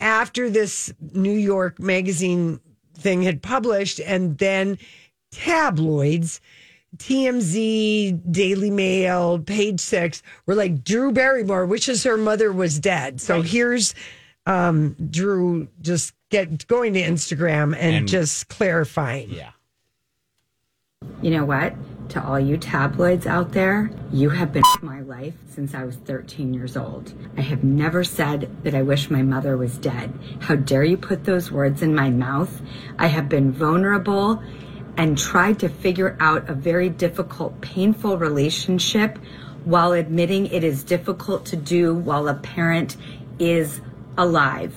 [0.00, 2.58] after this New York magazine
[2.96, 4.78] thing had published, and then
[5.30, 6.40] tabloids.
[6.96, 13.20] TMZ, Daily Mail, Page Six were like Drew Barrymore wishes her mother was dead.
[13.20, 13.94] So here's
[14.46, 19.30] um, Drew just get going to Instagram and, And- just clarifying.
[19.30, 19.50] Yeah.
[21.20, 21.74] You know what?
[22.10, 26.54] To all you tabloids out there, you have been my life since I was 13
[26.54, 27.12] years old.
[27.36, 30.16] I have never said that I wish my mother was dead.
[30.40, 32.62] How dare you put those words in my mouth?
[33.00, 34.40] I have been vulnerable
[34.96, 39.18] and tried to figure out a very difficult, painful relationship
[39.64, 42.96] while admitting it is difficult to do while a parent
[43.40, 43.80] is
[44.16, 44.74] alive.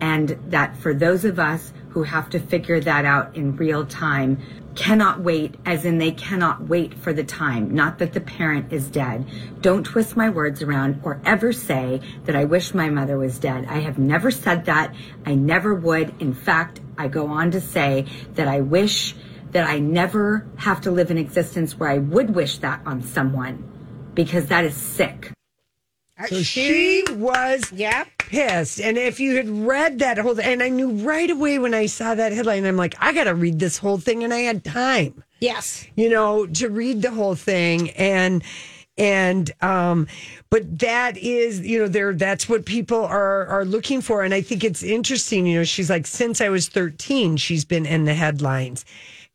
[0.00, 4.40] And that for those of us who have to figure that out in real time,
[4.74, 8.88] cannot wait, as in they cannot wait for the time, not that the parent is
[8.88, 9.26] dead.
[9.60, 13.66] Don't twist my words around or ever say that I wish my mother was dead.
[13.68, 14.94] I have never said that.
[15.26, 16.14] I never would.
[16.20, 19.14] In fact, I go on to say that I wish
[19.50, 24.12] that I never have to live an existence where I would wish that on someone
[24.14, 25.32] because that is sick.
[26.28, 28.19] So she was Yep.
[28.30, 28.80] Pissed.
[28.80, 31.86] And if you had read that whole thing, and I knew right away when I
[31.86, 34.22] saw that headline, I'm like, I got to read this whole thing.
[34.24, 35.86] And I had time, Yes.
[35.96, 37.90] you know, to read the whole thing.
[37.90, 38.42] And,
[38.96, 40.06] and, um,
[40.48, 44.22] but that is, you know, there, that's what people are, are looking for.
[44.22, 47.84] And I think it's interesting, you know, she's like, since I was 13, she's been
[47.86, 48.84] in the headlines.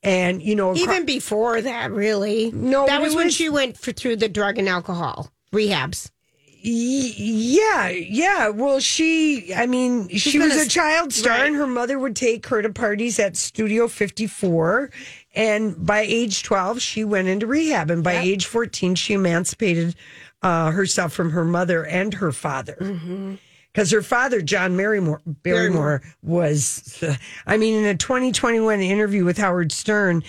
[0.04, 2.52] And, you know, Even before that, really.
[2.52, 6.12] No, that it was when she went for, through the drug and alcohol rehabs.
[6.68, 8.50] Yeah, yeah.
[8.50, 11.48] Well, she, I mean, she been was a child star, right.
[11.48, 14.90] and her mother would take her to parties at Studio 54.
[15.36, 17.92] And by age 12, she went into rehab.
[17.92, 19.96] And by age 14, she emancipated
[20.42, 22.78] uh, herself from her mother and her father.
[23.72, 27.04] Because her father, John Barrymore, Barrymore, was,
[27.46, 30.24] I mean, in a 2021 interview with Howard Stern,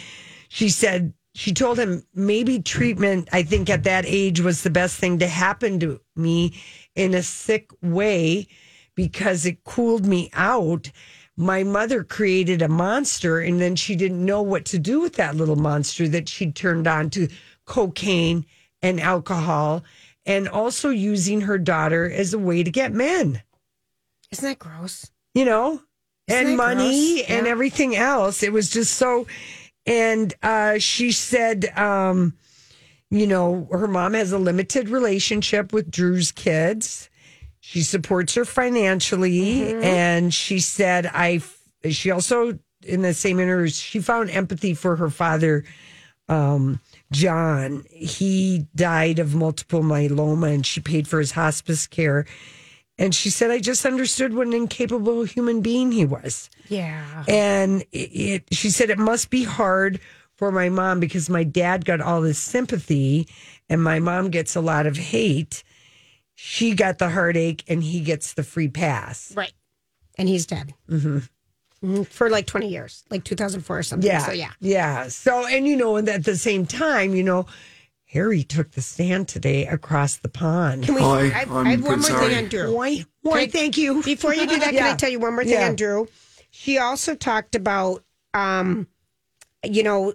[0.49, 4.97] she said she told him maybe treatment, I think at that age was the best
[4.99, 6.55] thing to happen to me
[6.95, 8.49] in a sick way
[8.95, 10.91] because it cooled me out.
[11.37, 15.37] My mother created a monster and then she didn't know what to do with that
[15.37, 17.29] little monster that she turned on to
[17.67, 18.47] cocaine
[18.81, 19.85] and alcohol
[20.25, 23.43] and also using her daughter as a way to get men,
[24.33, 25.11] Isn't that gross?
[25.35, 25.83] you know,
[26.29, 27.29] Isn't and money gross?
[27.29, 28.43] and everything else.
[28.43, 29.27] It was just so.
[29.87, 32.35] And uh, she said, um,
[33.11, 37.09] you know, her mom has a limited relationship with Drew's kids.
[37.61, 39.61] She supports her financially.
[39.61, 39.83] Mm-hmm.
[39.83, 41.41] And she said, I,
[41.89, 45.65] she also, in the same interview, she found empathy for her father,
[46.29, 46.81] um,
[47.13, 47.85] John.
[47.91, 52.27] He died of multiple myeloma and she paid for his hospice care.
[52.99, 56.49] And she said, I just understood what an incapable human being he was.
[56.69, 57.25] Yeah.
[57.29, 60.01] And it, it, she said it must be hard
[60.37, 63.29] for my mom because my dad got all this sympathy
[63.69, 65.63] and my mom gets a lot of hate.
[66.35, 69.33] She got the heartache and he gets the free pass.
[69.37, 69.53] Right.
[70.17, 70.75] And he's dead.
[70.89, 72.03] Mm-hmm.
[72.05, 74.11] For like 20 years, like 2004 or something.
[74.11, 74.21] Yeah.
[74.21, 74.53] So, yeah.
[74.61, 75.09] Yeah.
[75.09, 77.47] So, and you know, and at the same time, you know,
[78.07, 80.85] Harry took the stand today across the pond.
[80.85, 82.29] Can we, Hi, I, I'm I have one more sorry.
[82.29, 82.75] thing on Drew.
[82.75, 83.05] Why?
[83.23, 83.41] Why?
[83.41, 84.03] I- Thank you.
[84.03, 85.69] Before you do that, can I tell you one more thing Yeah.
[85.69, 86.09] on Drew?
[86.51, 88.87] She also talked about, um,
[89.65, 90.13] you know,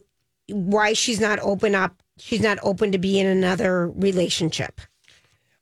[0.48, 2.02] why she's not open up.
[2.18, 4.80] She's not open to be in another relationship.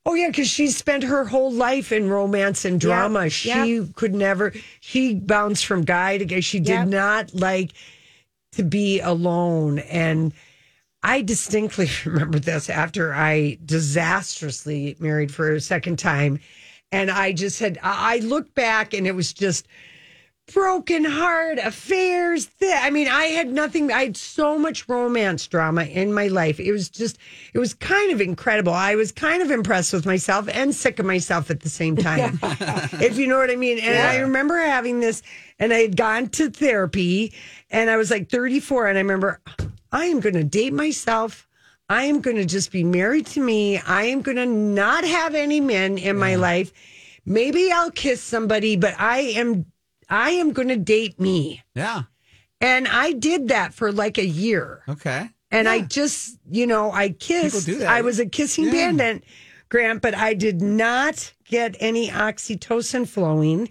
[0.05, 3.23] Oh yeah, because she spent her whole life in romance and drama.
[3.23, 3.95] Yep, She yep.
[3.95, 4.53] could never.
[4.79, 6.39] She bounced from guy to guy.
[6.39, 6.87] She did Yep.
[6.87, 7.71] not like
[8.53, 9.79] to be alone.
[9.79, 10.33] And
[11.03, 16.39] I distinctly remember this after I disastrously married for a second time,
[16.91, 17.79] and I just had.
[17.81, 19.67] I looked back and it was just
[20.53, 22.47] broken heart affairs.
[22.59, 26.59] Th- i mean i had nothing i had so much romance drama in my life.
[26.59, 27.17] It was just
[27.53, 28.73] it was kind of incredible.
[28.73, 32.39] I was kind of impressed with myself and sick of myself at the same time
[32.93, 33.79] if you know what i mean.
[33.79, 35.21] And i remember having this
[35.59, 37.33] and i had gone to therapy
[37.69, 39.39] and i was like 34 and i remember
[39.91, 41.47] i am going to date myself
[41.89, 45.35] i am going to just be married to me i am going to not have
[45.35, 46.71] any men in my life
[47.25, 49.65] maybe i'll kiss somebody but i am
[50.11, 51.61] I am going to date me.
[51.75, 52.01] Yeah.
[52.59, 54.81] And I did that for like a year.
[54.89, 55.29] Okay.
[55.51, 57.67] And I just, you know, I kissed.
[57.67, 57.87] do that.
[57.87, 58.71] I was a kissing Yeah.
[58.71, 59.23] bandit,
[59.69, 63.69] Grant, but I did not get any oxytocin flowing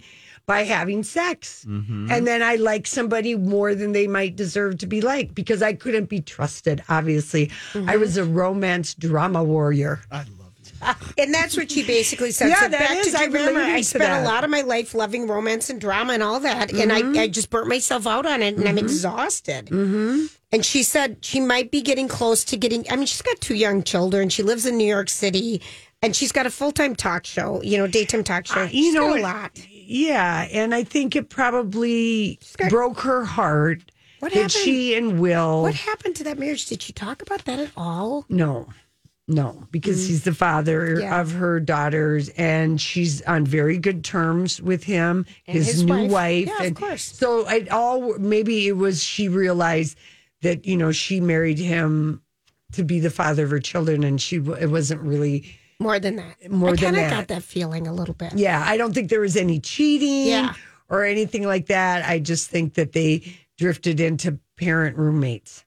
[0.49, 1.63] by having sex.
[1.69, 2.09] Mm-hmm.
[2.11, 5.73] And then I like somebody more than they might deserve to be liked because I
[5.73, 7.51] couldn't be trusted, obviously.
[7.87, 10.01] I was a romance drama warrior.
[10.11, 10.73] I love it.
[11.19, 12.49] and that's what she basically said.
[12.49, 14.23] Yeah, so that back is- to I Remember, I spent that.
[14.23, 17.15] a lot of my life loving romance and drama and all that, and Mm-hmm.
[17.19, 19.67] I, I just burnt myself out on it, and I'm exhausted.
[19.67, 20.25] Mm-hmm.
[20.51, 22.85] And she said she might be getting close to getting.
[22.91, 24.29] I mean, she's got two young children.
[24.29, 25.61] She lives in New York City,
[26.01, 27.61] and she's got a full time talk show.
[27.61, 28.61] You know, daytime talk show.
[28.61, 29.51] Uh, She's you know a lot.
[29.91, 34.51] Yeah, and I think it probably broke her heart What that happened?
[34.51, 35.63] she and Will.
[35.63, 36.67] What happened to that marriage?
[36.67, 38.23] Did she talk about that at all?
[38.29, 38.67] No,
[39.27, 41.01] no, because he's the father Mm.
[41.01, 41.21] Yeah.
[41.21, 45.93] of her daughters, and she's on very good terms with him, And his, his new
[46.07, 46.11] wife.
[46.11, 46.49] wife.
[46.59, 47.01] Yeah, of course.
[47.03, 49.97] So it all maybe it was she realized
[50.43, 52.21] that you know she married him
[52.73, 55.45] to be the father of her children, and she it wasn't really.
[55.79, 56.35] More than that.
[56.41, 58.33] Eh, more I than kinda got that feeling a little bit.
[58.35, 60.53] Yeah, I don't think there was any cheating Yeah.
[60.89, 62.07] or anything like that.
[62.07, 63.23] I just think that they
[63.57, 65.63] drifted into parent roommates.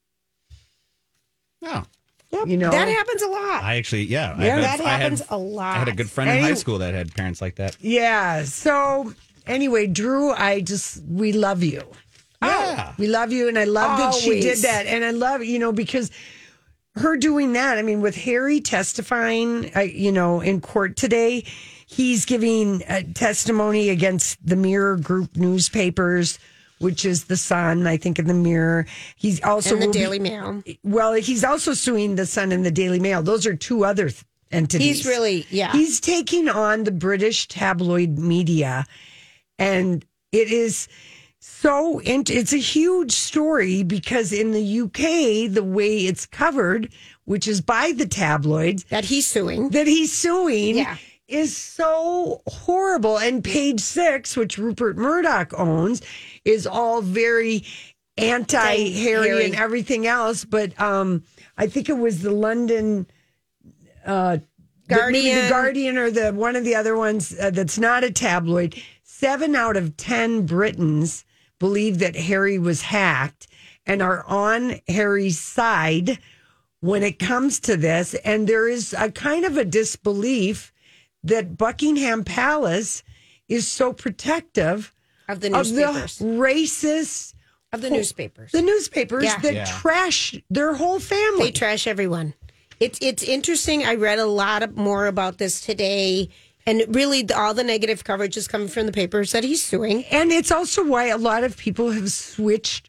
[1.65, 1.85] Oh.
[2.31, 3.63] Yep, You know- that happens a lot.
[3.63, 4.35] I actually, yeah.
[4.37, 5.77] I Yeah, had- that I had- happens a lot.
[5.77, 7.77] I had a good friend in Any- high school that had parents like that.
[7.81, 8.45] Yeah.
[8.45, 9.15] So
[9.47, 11.83] anyway, Drew, I just we love you.
[12.43, 12.87] Yeah.
[12.91, 15.59] Oh, we love you, and I love that she did that, and I love you
[15.59, 16.11] know because
[16.95, 17.79] her doing that.
[17.79, 21.45] I mean, with Harry testifying, uh, you know, in court today,
[21.87, 26.39] he's giving uh, testimony against the Mirror Group newspapers,
[26.79, 28.87] which is the Sun, I think, in the Mirror.
[29.17, 30.63] He's also and the will be- Daily Mail.
[30.85, 33.23] well, he's also suing the Sun and the Daily Mail.
[33.23, 34.99] Those are two other th- entities.
[34.99, 35.73] He's really, yeah.
[35.73, 38.85] He's taking on the British tabloid media,
[39.59, 40.89] and it is
[41.63, 41.99] so.
[42.01, 46.93] int- It's a huge story because in the UK, the way it's covered,
[47.25, 49.71] which is by the tabloids, that he's suing.
[49.71, 50.77] that he's suing.
[50.79, 50.97] Yeah.
[51.29, 53.17] Is so horrible.
[53.19, 56.03] And page six, which Rupert Murdoch owns,
[56.45, 57.65] is all very
[58.19, 60.45] anti Harry and everything else.
[60.45, 61.23] But um,
[61.57, 63.07] I think it was the London
[64.05, 64.43] uh, the-
[64.89, 65.49] the Guardian.
[65.49, 68.75] Guardian or the one of the other ones uh, that's not a tabloid.
[69.03, 71.25] Seven out of ten Britons
[71.63, 73.47] believe that Harry was hacked,
[73.87, 76.19] and are on Harry's side
[76.81, 78.15] when it comes to this.
[78.25, 80.73] And there is a kind of a disbelief
[81.23, 83.05] that Buckingham Palace
[83.49, 84.93] is so protective
[85.29, 86.41] Of the newspapers, of the newspapers.
[86.41, 87.35] racist
[87.73, 88.51] Of the newspapers.
[88.51, 89.39] the newspapers Yeah.
[89.39, 89.65] that Yeah.
[89.81, 91.45] trash their whole family.
[91.47, 92.35] They trash everyone.
[92.81, 93.85] It's it's interesting.
[93.85, 96.29] I read a lot of, more about this today,
[96.67, 100.05] and really the, all the negative coverage is coming from the papers that he's suing.
[100.05, 102.89] and it's also why a lot of people have switched.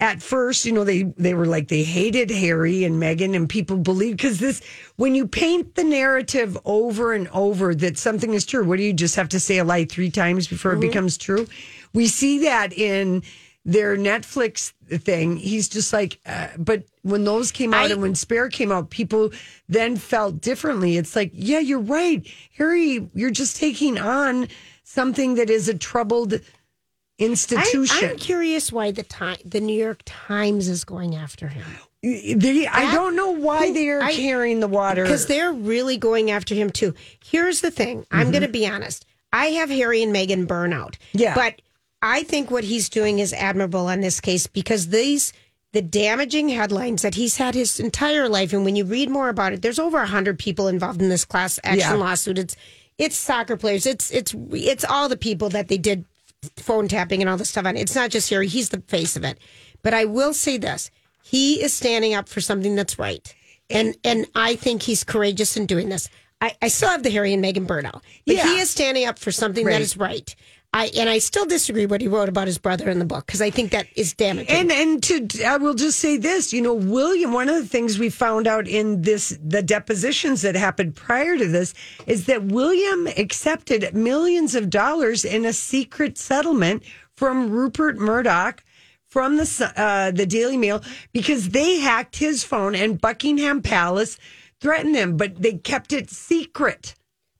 [0.00, 3.78] At first you know they they were like they hated harry and meghan and people
[3.78, 4.62] believe because this
[4.94, 8.92] when you paint the narrative over and over that something is true what do you
[8.92, 10.82] just have to say a lie three times before it mm-hmm.
[10.82, 11.48] becomes true?
[11.94, 13.24] We see that in
[13.68, 18.14] their netflix thing he's just like uh, but when those came out I- and when
[18.14, 19.30] spare came out people
[19.68, 22.26] then felt differently it's like yeah you're right
[22.56, 24.48] harry you're just taking on
[24.84, 26.40] something that is a troubled
[27.18, 28.08] institution.
[28.08, 31.66] I, am curious why the time the New York Times is going after him
[32.02, 35.02] They- I don't know why they are I- carrying the water.
[35.02, 36.94] because they're really going after him too.
[37.24, 39.04] Here's the thing: I'm going to be honest.
[39.32, 40.94] I have Harry and Meghan burnout.
[41.12, 41.34] Yeah.
[41.34, 41.60] but
[42.02, 45.32] I think what he's doing is admirable on this case because these
[45.72, 49.52] the damaging headlines that he's had his entire life, and when you read more about
[49.52, 51.92] it, there's over hundred people involved in this class action Yeah.
[51.94, 52.38] lawsuit.
[52.38, 52.56] It's
[52.96, 53.84] it's soccer players.
[53.84, 56.04] It's it's it's all the people that they did
[56.56, 57.76] phone tapping and all this stuff on.
[57.76, 58.46] It's not just Harry.
[58.48, 59.38] He's the face of it.
[59.82, 60.90] But I will say this:
[61.22, 63.34] he is standing up for something that's right,
[63.68, 66.08] and and I think he's courageous in doing this.
[66.40, 68.44] I, I still have the Harry and Meghan burnout, but Yeah.
[68.46, 69.72] he is standing up for something Right.
[69.72, 70.34] that is right.
[70.72, 73.40] I and I still disagree what he wrote about his brother in the book because
[73.40, 74.54] I think that is damaging.
[74.54, 77.32] and and to I will just say this, you know, William.
[77.32, 81.46] One of the things we found out in this the depositions that happened prior to
[81.46, 81.72] this
[82.06, 86.82] is that William accepted millions of dollars in a secret settlement
[87.16, 88.62] from Rupert Murdoch.
[89.06, 90.82] From the uh, the Daily Mail
[91.14, 94.18] because they hacked his phone and Buckingham Palace
[94.60, 96.94] threatened them, but they kept it secret.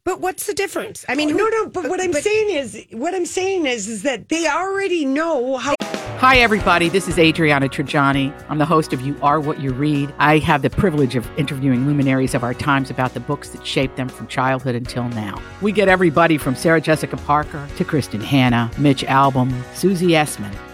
[0.09, 1.05] But what's the difference?
[1.07, 1.66] I mean, no, no.
[1.66, 5.75] But what I'm saying is, what I'm saying is, is that they already know how.
[5.83, 6.88] Hi, everybody.
[6.88, 8.33] This is Adriana Trigiani.
[8.49, 10.14] I'm the host of You Are What You Read.
[10.18, 13.99] I have the privilege of interviewing luminaries of our times about the books that shaped
[13.99, 15.42] them from childhood until now.
[15.61, 20.55] We get everybody from Sarah Jessica Parker to Kristin Hannah, Mitch Albom, Susie Essman,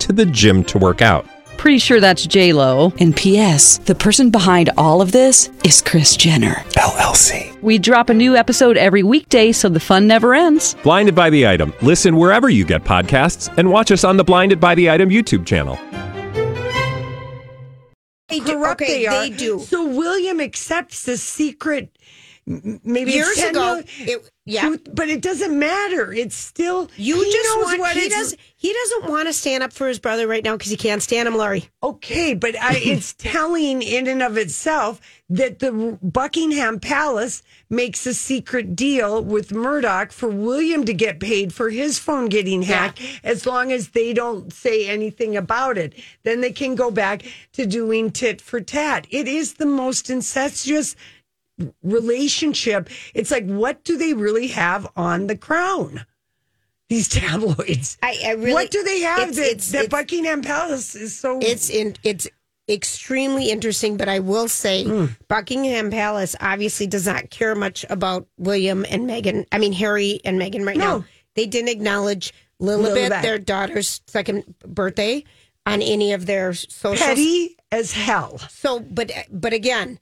[0.00, 1.26] to the gym to work out.
[1.56, 2.92] Pretty sure that's J Lo.
[3.00, 3.78] And P.S.
[3.78, 6.54] The person behind all of this is Kris Jenner.
[6.76, 7.60] LLC.
[7.62, 10.76] We drop a new episode every weekday, so the fun never ends.
[10.84, 11.72] Blinded by the item.
[11.82, 15.44] Listen wherever you get podcasts, and watch us on the Blinded by the Item YouTube
[15.46, 15.76] channel.
[18.28, 18.52] they do.
[18.54, 19.22] corrupt Okay, they are.
[19.22, 19.58] they do.
[19.60, 21.96] So William accepts the secret.
[22.46, 24.76] m- Maybe Years 10 ago, million- it- yeah.
[24.92, 26.12] but it doesn't matter.
[26.12, 29.86] It's still You just want what he does he doesn't want to stand up for
[29.86, 31.68] his brother right now because he can't stand him, Lori.
[31.80, 38.14] Okay, but I, it's telling in and of itself that the Buckingham Palace makes a
[38.14, 43.46] secret deal with Murdoch for William to get paid for his phone getting hacked as
[43.46, 45.94] long as they don't say anything about it.
[46.24, 49.06] Then they can go back to doing tit for tat.
[49.08, 50.96] It is the most incestuous
[51.82, 52.88] relationship.
[53.14, 56.04] It's like, what do they really have on the crown?
[56.88, 57.98] These tabloids.
[58.02, 61.16] I, I really what do they have it's- that, it's- that it's- Buckingham Palace is
[61.18, 62.26] so It's in it's
[62.68, 65.06] extremely interesting, but I will say Hmm.
[65.28, 69.46] Buckingham Palace obviously does not care much about William and Meghan.
[69.52, 70.98] I mean Harry and Meghan right No.
[70.98, 71.04] now.
[71.34, 73.22] They didn't acknowledge Lilibet, Lilibet.
[73.22, 75.24] their daughter's second birthday,
[75.64, 76.98] on any of their socials.
[77.00, 78.38] petty as hell.
[78.50, 79.98] So, but but again,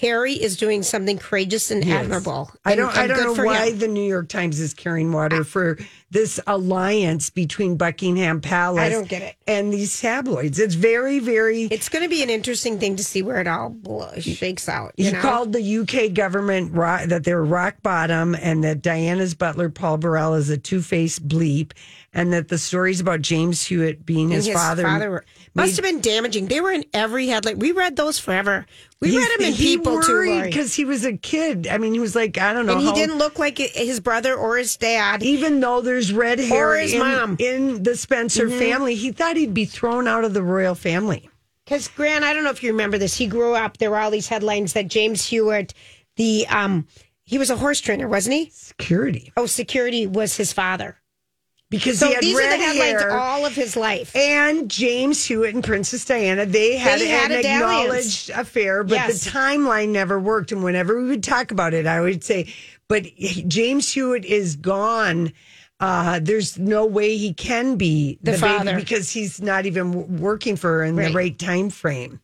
[0.00, 2.02] Harry is doing something courageous and Yes.
[2.04, 2.50] admirable.
[2.64, 2.96] I and- don't.
[2.96, 3.78] I don't know why him.
[3.78, 5.78] the New York Times is carrying water for
[6.16, 8.80] this alliance between Buckingham Palace.
[8.80, 9.36] I don't get it.
[9.46, 10.58] And these tabloids.
[10.58, 11.64] It's very, very.
[11.64, 13.76] It's going to be an interesting thing to see where it all
[14.18, 14.92] shakes out.
[14.96, 15.20] You he know?
[15.20, 20.34] called the UK government rock, that they're rock bottom, and that Diana's butler Paul Burrell
[20.34, 21.72] is a two faced bleep,
[22.14, 26.00] and that the stories about James Hewitt being And his, father, were- must have been
[26.00, 26.46] damaging.
[26.46, 27.58] They were in every headline.
[27.58, 28.64] We read those forever.
[29.00, 31.66] We He- read them in he People too, worried because he was a kid.
[31.70, 32.72] I mean, he was like I don't know.
[32.72, 35.22] and he how- didn't look like his brother or his dad.
[35.22, 37.36] even though there's red hair his in, mom.
[37.38, 38.58] in the Spencer Mhm.
[38.58, 41.28] family, he thought he'd be thrown out of the royal family.
[41.64, 43.16] Because Grant, I don't know if you remember this.
[43.16, 43.78] He grew up.
[43.78, 45.74] There were all these headlines that James Hewitt,
[46.16, 46.86] the um,
[47.24, 48.50] he was a horse trainer, wasn't he?
[48.54, 49.32] Security.
[49.36, 50.96] Oh, security was his father.
[51.68, 53.18] Because So he had these are the headlines hair.
[53.18, 54.14] all of his life.
[54.14, 57.82] And James Hewitt and Princess Diana, they had, They had an a dalliance.
[57.82, 59.24] acknowledged affair, but Yes.
[59.24, 60.52] the timeline never worked.
[60.52, 62.54] And whenever we would talk about it, I would say,
[62.86, 63.04] but
[63.48, 65.32] James Hewitt is gone.
[65.78, 68.76] Uh, there's no way he can be The baby father.
[68.76, 71.08] because he's not even working for her in Right.
[71.08, 72.20] the right time frame.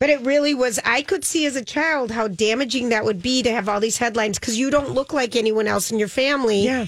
[0.00, 0.78] But it really was.
[0.84, 3.98] I could see as a child how damaging that would be to have all these
[3.98, 6.64] headlines because you don't look like anyone else in your family.
[6.64, 6.86] Yeah.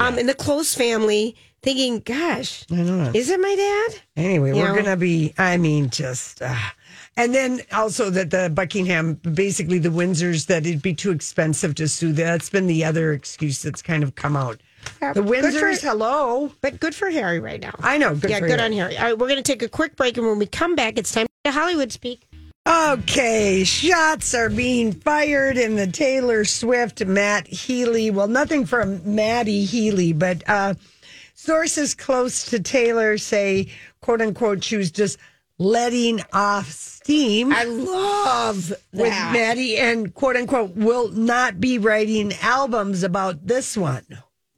[0.00, 3.10] Um, in the close family, thinking, "Gosh, I know.
[3.14, 4.72] is it my dad?" Anyway, You we're know?
[4.74, 6.40] going to be, I mean, just.
[6.40, 6.54] Uh,
[7.16, 11.88] and then also that the Buckingham, basically the Windsors, that it'd be too expensive to
[11.88, 12.12] sue.
[12.12, 14.60] That's been the other excuse that's kind of come out.
[15.00, 16.52] Yeah, The good for- hello.
[16.60, 17.74] But good for Harry right now.
[17.80, 18.14] I know.
[18.14, 18.64] Good yeah, for good you.
[18.64, 18.96] on Harry.
[18.96, 21.12] All right, we're going to take a quick break, and when we come back, it's
[21.12, 22.26] time to Hollywood speak.
[22.66, 28.10] Okay, shots are being fired in the Taylor Swift Matt Healy.
[28.10, 30.74] Well, nothing from Matty Healy, but uh,
[31.34, 33.68] sources close to Taylor say,
[34.00, 35.18] quote unquote, she was just
[35.58, 37.52] letting off steam.
[37.52, 39.08] I love with.
[39.10, 44.06] Matty and quote unquote will not be writing albums about this one.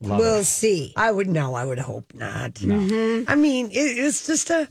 [0.00, 0.92] We'll see.
[0.96, 1.54] I would know.
[1.54, 2.62] I would hope not.
[2.62, 2.74] No.
[2.76, 3.30] Mm-hmm.
[3.30, 4.68] I mean, it, it's just a.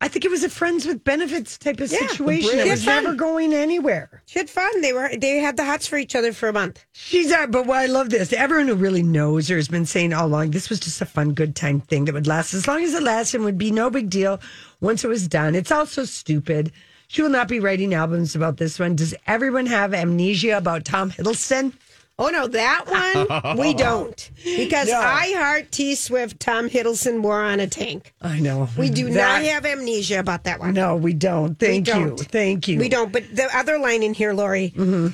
[0.00, 2.50] I think it was a friends with benefits type of Yeah, situation.
[2.50, 2.70] It brilliant.
[2.70, 3.02] was Fun.
[3.02, 4.22] never going anywhere.
[4.26, 4.80] She had fun.
[4.80, 6.84] They were they had the hots for each other for a month.
[6.92, 8.32] She's out, but what I love this.
[8.32, 11.32] Everyone who really knows her has been saying all along this was just a fun,
[11.32, 13.90] good time thing that would last as long as it lasted and would be no
[13.90, 14.40] big deal
[14.80, 15.56] once it was done.
[15.56, 16.70] It's also stupid.
[17.08, 18.94] She will not be writing albums about this one.
[18.94, 21.72] Does everyone have amnesia about Tom Hiddleston?
[22.20, 22.84] Oh no, that
[23.46, 24.98] one we don't because No.
[25.00, 28.12] I heart T Swift, Tom Hiddleston war on a tank.
[28.20, 28.68] I know.
[28.76, 30.74] We do That- not have amnesia about that one.
[30.74, 31.58] No, we don't.
[31.58, 32.06] Thank We you.
[32.08, 32.20] don't.
[32.20, 32.78] Thank you.
[32.80, 33.12] We don't.
[33.12, 35.08] But the other line in here, Lori, Mm-hmm.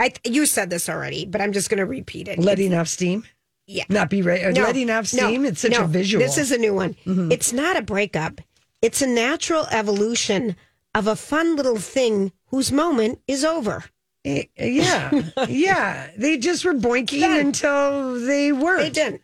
[0.00, 2.38] I you said this already, but I'm just going to repeat it.
[2.38, 3.24] Letting off steam?
[3.66, 4.42] yeah, Not be right.
[4.52, 5.44] No, letting off no, steam?
[5.44, 5.84] it's such no.
[5.84, 6.22] a visual.
[6.24, 6.28] Mm-hmm.
[6.28, 6.96] This is a new one.
[7.06, 8.40] It's not a breakup.
[8.80, 10.56] It's a natural evolution
[10.94, 13.84] of a fun little thing whose moment is over.
[14.24, 15.10] Eh, yeah.
[15.48, 16.10] yeah.
[16.16, 17.40] They just were boinking Done.
[17.46, 18.80] until they weren't.
[18.82, 19.22] They didn't.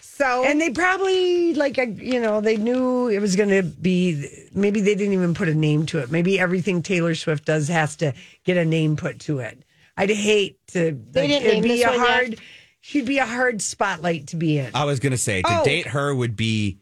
[0.00, 4.80] So And they probably like you know they knew it was going to be maybe
[4.80, 6.10] they didn't even put a name to it.
[6.10, 8.12] Maybe everything Taylor Swift does has to
[8.44, 9.62] get a name put to it.
[9.96, 10.92] I'd hate to.
[11.10, 12.08] They like, didn't it'd name be this a one yet?
[12.08, 12.40] hard.
[12.80, 14.70] She'd be a hard spotlight to be in.
[14.74, 15.64] I was going to say, to Oh.
[15.64, 16.78] date her would be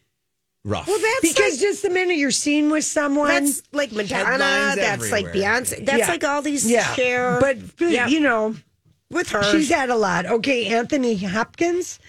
[0.67, 0.87] rough.
[0.87, 4.25] well, that's because like, just the minute you're seen with someone, that's like Madonna.
[4.25, 5.25] Headlines That's like.
[5.27, 5.85] Beyonce.
[5.85, 6.09] That's Yeah.
[6.09, 6.93] like all these yeah.
[6.93, 7.39] share.
[7.39, 8.07] But, but, Yeah.
[8.07, 8.55] you know,
[9.09, 10.25] with her, She's had a lot.
[10.25, 11.99] Okay, Anthony Hopkins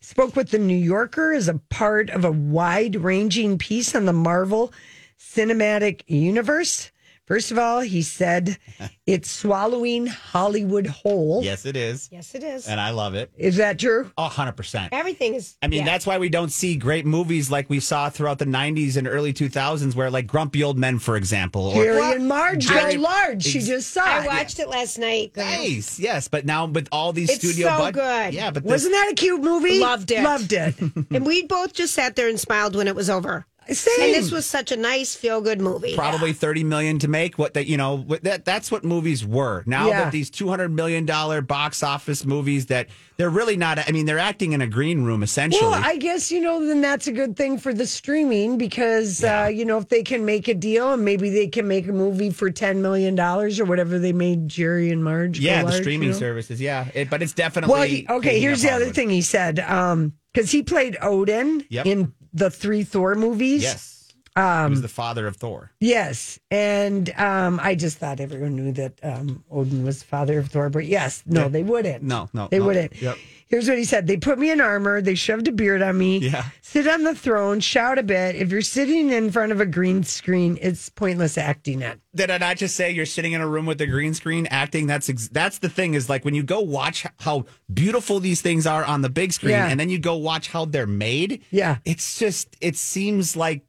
[0.00, 4.12] spoke with the New Yorker as a part of a wide ranging piece on the
[4.12, 4.72] Marvel
[5.20, 6.90] Cinematic Universe.
[7.26, 8.56] First of all, he said
[9.06, 11.42] it's swallowing Hollywood whole.
[11.42, 12.08] yes, it is.
[12.12, 12.68] yes, it is.
[12.68, 13.32] And I love it.
[13.36, 14.10] Is that true?
[14.16, 14.92] A hundred percent.
[14.92, 15.56] Everything is.
[15.60, 15.86] I mean, yeah.
[15.86, 19.32] that's why we don't see great movies like we saw throughout the 90s and early
[19.32, 21.66] 2000s, where like Grumpy Old Men, for example.
[21.66, 23.42] Or, Harry and Marge I- go large.
[23.44, 25.32] She just saw I watched it last night.
[25.36, 25.98] nice.
[25.98, 26.28] Yes.
[26.28, 28.34] But now with all these It's studio so bud- good.
[28.34, 28.50] Yeah.
[28.52, 29.80] But this, Wasn't that a cute movie?
[29.80, 30.22] Loved it.
[30.22, 30.74] Loved it.
[31.10, 33.46] And we both just sat there and smiled when it was over.
[33.68, 34.04] Same.
[34.06, 35.94] And this was such a nice, feel good movie.
[35.96, 39.88] probably 30 million to make what that you know that that's what movies were now
[39.88, 40.04] Yeah.
[40.04, 44.18] that these 200 million dollar box office movies that they're really not i mean they're
[44.18, 47.36] acting in a green room essentially Well, I guess you know then that's a good
[47.36, 51.04] thing for the streaming because uh, you know if they can make a deal and
[51.04, 54.90] maybe they can make a movie for ten million dollars or whatever they made Jerry
[54.90, 55.40] and Marge.
[55.40, 56.18] yeah the large, streaming you know?
[56.18, 58.38] services yeah it, but it's definitely Well, he, okay.
[58.40, 61.86] Here's the other thing he said because he played Odin Yep.
[61.86, 63.62] in the three Thor movies.
[63.62, 63.92] yes
[64.36, 68.70] um, he was the father of thor Yes, and um, I just thought everyone knew
[68.72, 72.02] that um, Odin was the father of Thor, but yes, no, they wouldn't.
[72.02, 72.66] No, no, they no.
[72.66, 73.00] wouldn't.
[73.00, 73.16] Yep.
[73.48, 76.18] Here's what he said: They put me in armor, they shoved a beard on me,
[76.18, 76.44] Yeah.
[76.62, 78.34] sit on the throne, shout a bit.
[78.36, 82.00] If you're sitting in front of a green screen, it's pointless acting it.
[82.14, 84.86] did i not just say you're sitting in a room with a green screen acting
[84.86, 88.66] that's ex- that's the thing is like when you go watch how beautiful these things
[88.66, 89.68] are on the big screen Yeah.
[89.68, 91.76] and then you go watch how they're made Yeah.
[91.84, 93.64] it's just it seems like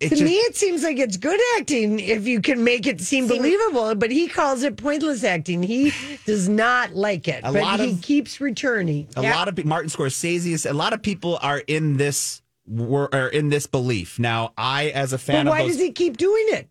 [0.00, 3.26] To just, me, it seems like it's good acting if you can make it seem
[3.28, 3.94] believable.
[3.94, 5.62] But he calls it pointless acting.
[5.62, 5.92] He
[6.26, 9.08] does not like it, A but lot he of- keeps returning.
[9.16, 10.68] A lot of Martin Scorsese.
[10.68, 14.18] A lot of people are in this were are in this belief.
[14.18, 16.68] Now, I as a fan, But fan why of does he keep doing it?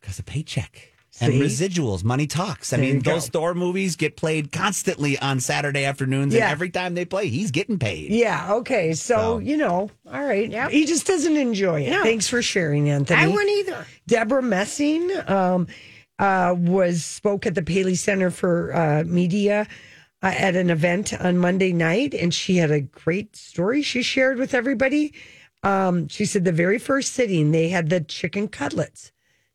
[0.00, 0.93] because a paycheck.
[1.20, 2.72] And residuals, money talks.
[2.72, 6.44] I There mean, those Thor movies get played constantly on Saturday afternoons, Yeah.
[6.44, 8.10] and every time they play, he's getting paid.
[8.10, 8.54] Yeah.
[8.54, 8.94] Okay.
[8.94, 10.50] So, So- you know, all right.
[10.50, 10.70] Yep.
[10.70, 11.90] He just doesn't enjoy it.
[11.90, 12.02] No.
[12.02, 13.20] Thanks for sharing, Anthony.
[13.20, 13.86] I wouldn't either.
[14.08, 15.68] Debra Messing um,
[16.18, 19.66] uh, was spoke at the Paley Center for uh, Media
[20.22, 24.38] uh, at an event on Monday night, and she had a great story she shared
[24.38, 25.12] with everybody.
[25.62, 29.12] Um, she said the very first sitting they had the chicken cutlets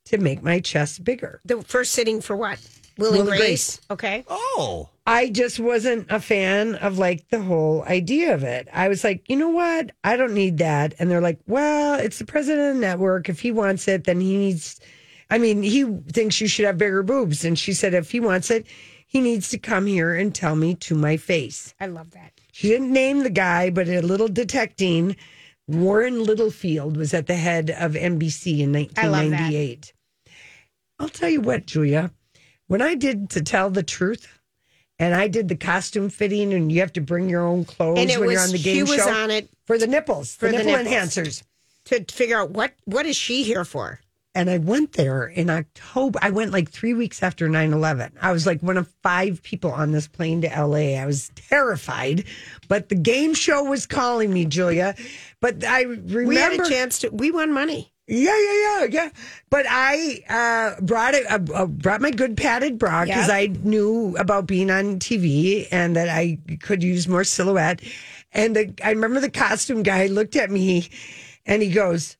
[0.09, 1.41] to make my chest bigger.
[1.45, 2.59] The first sitting for what?
[2.97, 3.39] Will, Will and and Grace.
[3.39, 3.81] Grace.
[3.89, 4.25] Okay.
[4.27, 8.67] Oh, I just wasn't a fan of like the whole idea of it.
[8.73, 9.91] I was like, you know what?
[10.03, 10.93] I don't need that.
[10.99, 13.29] And they're like, well, it's the president of the network.
[13.29, 14.79] If he wants it, then he needs.
[15.29, 17.45] I mean, he thinks you should have bigger boobs.
[17.45, 18.67] And she said, if he wants it,
[19.07, 21.73] he needs to come here and tell me to my face.
[21.79, 22.33] I love that.
[22.51, 25.15] She didn't name the guy, but a little detecting.
[25.67, 29.51] Warren Littlefield was at the head of NBC in I love that.
[29.51, 29.93] 1998.
[30.99, 32.11] I'll tell you what, Julia,
[32.67, 34.39] when I did to tell the truth,
[34.99, 38.09] and I did the costume fitting, and you have to bring your own clothes when
[38.09, 40.63] you're on the she game was show on it for the nipples, for the the
[40.65, 41.15] nipple nipples.
[41.15, 41.43] enhancers.
[41.85, 44.01] To figure out what what is she here for?
[44.35, 46.19] And I went there in October.
[46.21, 48.11] I went like three weeks after 9 11.
[48.21, 50.99] I was like one of five people on this plane to LA.
[50.99, 52.25] I was terrified,
[52.67, 54.95] but the game show was calling me, Julia.
[55.39, 56.25] But I remember.
[56.25, 57.09] We had a chance to.
[57.09, 57.91] We won money.
[58.09, 59.09] Yeah, yeah, yeah, yeah.
[59.51, 61.29] But I uh, brought it.
[61.29, 63.35] Uh, uh, brought my good padded bra because Yep.
[63.35, 67.81] I knew about being on TV and that I could use more silhouette.
[68.31, 70.89] And the, I remember the costume guy looked at me,
[71.45, 72.17] and he goes,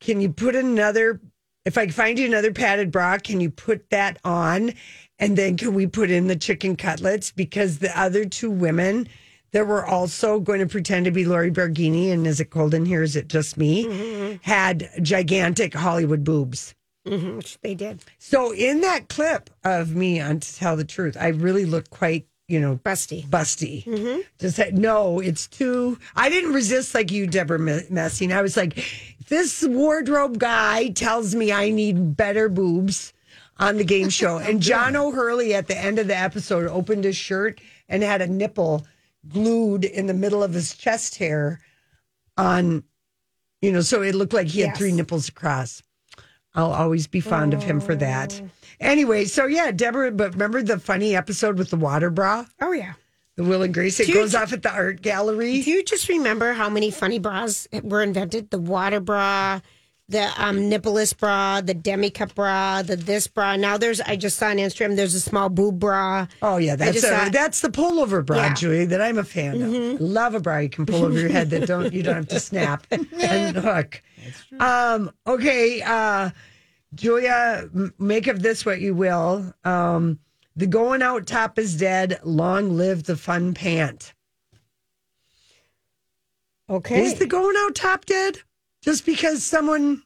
[0.00, 1.20] "Can you put another?
[1.64, 4.74] If I find you another padded bra, can you put that on?
[5.18, 9.08] And then can we put in the chicken cutlets because the other two women."
[9.56, 12.84] That were also going to pretend to be Lori Barghini and is it cold in
[12.84, 13.02] here?
[13.02, 13.86] Is it just me?
[13.86, 14.36] Mm-hmm.
[14.42, 16.74] Had gigantic Hollywood boobs.
[17.08, 18.04] hmm They did.
[18.18, 22.26] So in that clip of me on To Tell the Truth, I really looked quite,
[22.48, 23.26] you know, busty.
[23.28, 23.82] Busty.
[23.84, 24.20] Mm-hmm.
[24.38, 25.98] Just said, no, it's too.
[26.14, 28.34] I didn't resist like you, Debra Me- Messing.
[28.34, 28.84] I was like,
[29.28, 33.14] this wardrobe guy tells me I need better boobs
[33.58, 34.36] on the game show.
[34.36, 38.26] And John O'Hurley at the end of the episode opened his shirt and had a
[38.26, 38.86] nipple
[39.28, 41.60] glued in the middle of his chest hair
[42.36, 42.84] on,
[43.62, 45.82] you know, so it looked like he had three nipples across.
[46.54, 48.40] I'll always be fond of him for that.
[48.42, 48.48] Oh.
[48.80, 52.46] Anyway, so yeah, Debra, but remember the funny episode with the water bra?
[52.60, 52.94] Oh yeah.
[53.36, 54.00] The Will and Grace.
[54.00, 55.60] It Do you- goes off at the art gallery.
[55.62, 58.50] Do you just remember how many funny bras were invented?
[58.50, 59.60] The water bra,
[60.08, 63.56] the um, nippleless bra, the demi cup bra, the this bra.
[63.56, 64.00] Now there's.
[64.00, 64.94] I just saw on Instagram.
[64.96, 66.26] There's a small boob bra.
[66.42, 68.54] Oh yeah, that's just a, saw- that's the pullover bra, Yeah.
[68.54, 70.00] Julie, that I'm a fan of.
[70.00, 72.38] Love a bra you can pull over your head that don't you don't have to
[72.40, 74.00] snap and hook.
[74.60, 76.30] Um, okay, uh,
[76.94, 79.52] Julia, m- make of this what you will.
[79.64, 80.20] Um,
[80.54, 82.20] the going out top is dead.
[82.24, 84.14] Long live the fun pant.
[86.68, 87.04] Okay.
[87.04, 88.38] Is the going out top dead?
[88.82, 90.02] Just because someone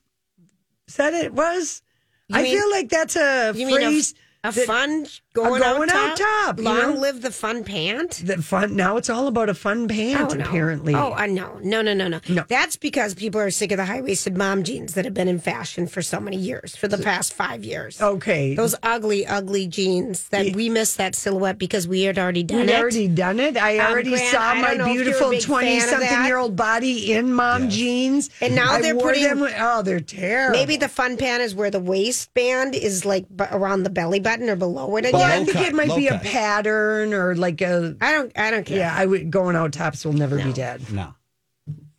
[0.87, 1.83] said it was?
[2.29, 4.15] You I mean- feel like that's a You mean a- phrase.
[4.45, 6.57] a, that- fun going, going out out top?
[6.57, 7.01] top, you Long know?
[7.01, 8.23] live the fun pant.
[8.25, 10.45] The fun now it's all about a fun pant, Oh, no.
[10.45, 10.95] apparently.
[10.95, 11.59] Oh, I know.
[11.63, 12.45] No, no, no, no, No.
[12.49, 15.39] That's because people are sick of the high waisted mom jeans that have been in
[15.39, 18.01] fashion for so many years, for the past five years.
[18.01, 18.55] Okay.
[18.55, 22.71] Those ugly, ugly jeans that we missed that silhouette because we had already done We'd
[22.71, 22.81] it.
[22.81, 23.57] already done it.
[23.57, 25.51] I Um, already Grant, saw I my don't know if you're a beautiful big fan
[25.51, 26.27] of twenty-something that.
[26.27, 29.47] year old body in mom jeans, And now I they're wore putting- them.
[29.59, 30.59] Oh, they're terrible.
[30.59, 34.49] Maybe the fun pant is where the waistband is like b- around the belly button
[34.51, 37.61] or below it Well, I think cut, it might low be a pattern or like
[37.61, 37.97] a.
[38.01, 38.33] I don't.
[38.39, 38.79] I don't care.
[38.79, 40.91] Yeah, I would going out tops will never be dead.
[40.93, 41.15] no.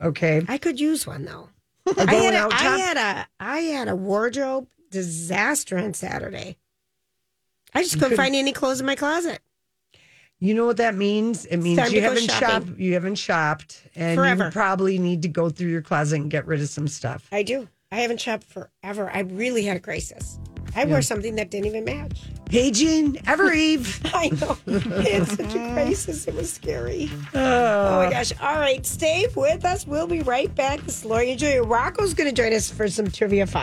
[0.02, 1.50] Okay, I could use one though.
[1.88, 5.94] A I going had, a, out I had a I had a wardrobe disaster on
[5.94, 6.58] Saturday.
[7.74, 9.40] I just couldn't couldn't- find any clothes in my closet.
[10.40, 11.46] You know what that means?
[11.46, 12.68] It means you haven't shopping.
[12.68, 12.80] shopped.
[12.80, 14.46] You haven't shopped, and Forever.
[14.46, 17.28] you probably need to go through your closet and get rid of some stuff.
[17.32, 17.68] I do.
[17.92, 19.12] I haven't shopped forever.
[19.14, 20.40] I really had a crisis.
[20.76, 22.22] I wore something that didn't even match.
[22.46, 24.00] Paging ever Eve.
[24.14, 24.58] I know.
[24.68, 26.28] It's such a crisis.
[26.28, 27.10] It was scary.
[27.34, 27.40] Uh.
[27.40, 28.32] Oh my gosh.
[28.42, 28.86] All right.
[28.86, 29.86] Stay with us.
[29.88, 30.82] We'll be right back.
[30.82, 31.64] This is Lori and Julia.
[31.64, 33.60] Rocco's going to join us for some trivia fun.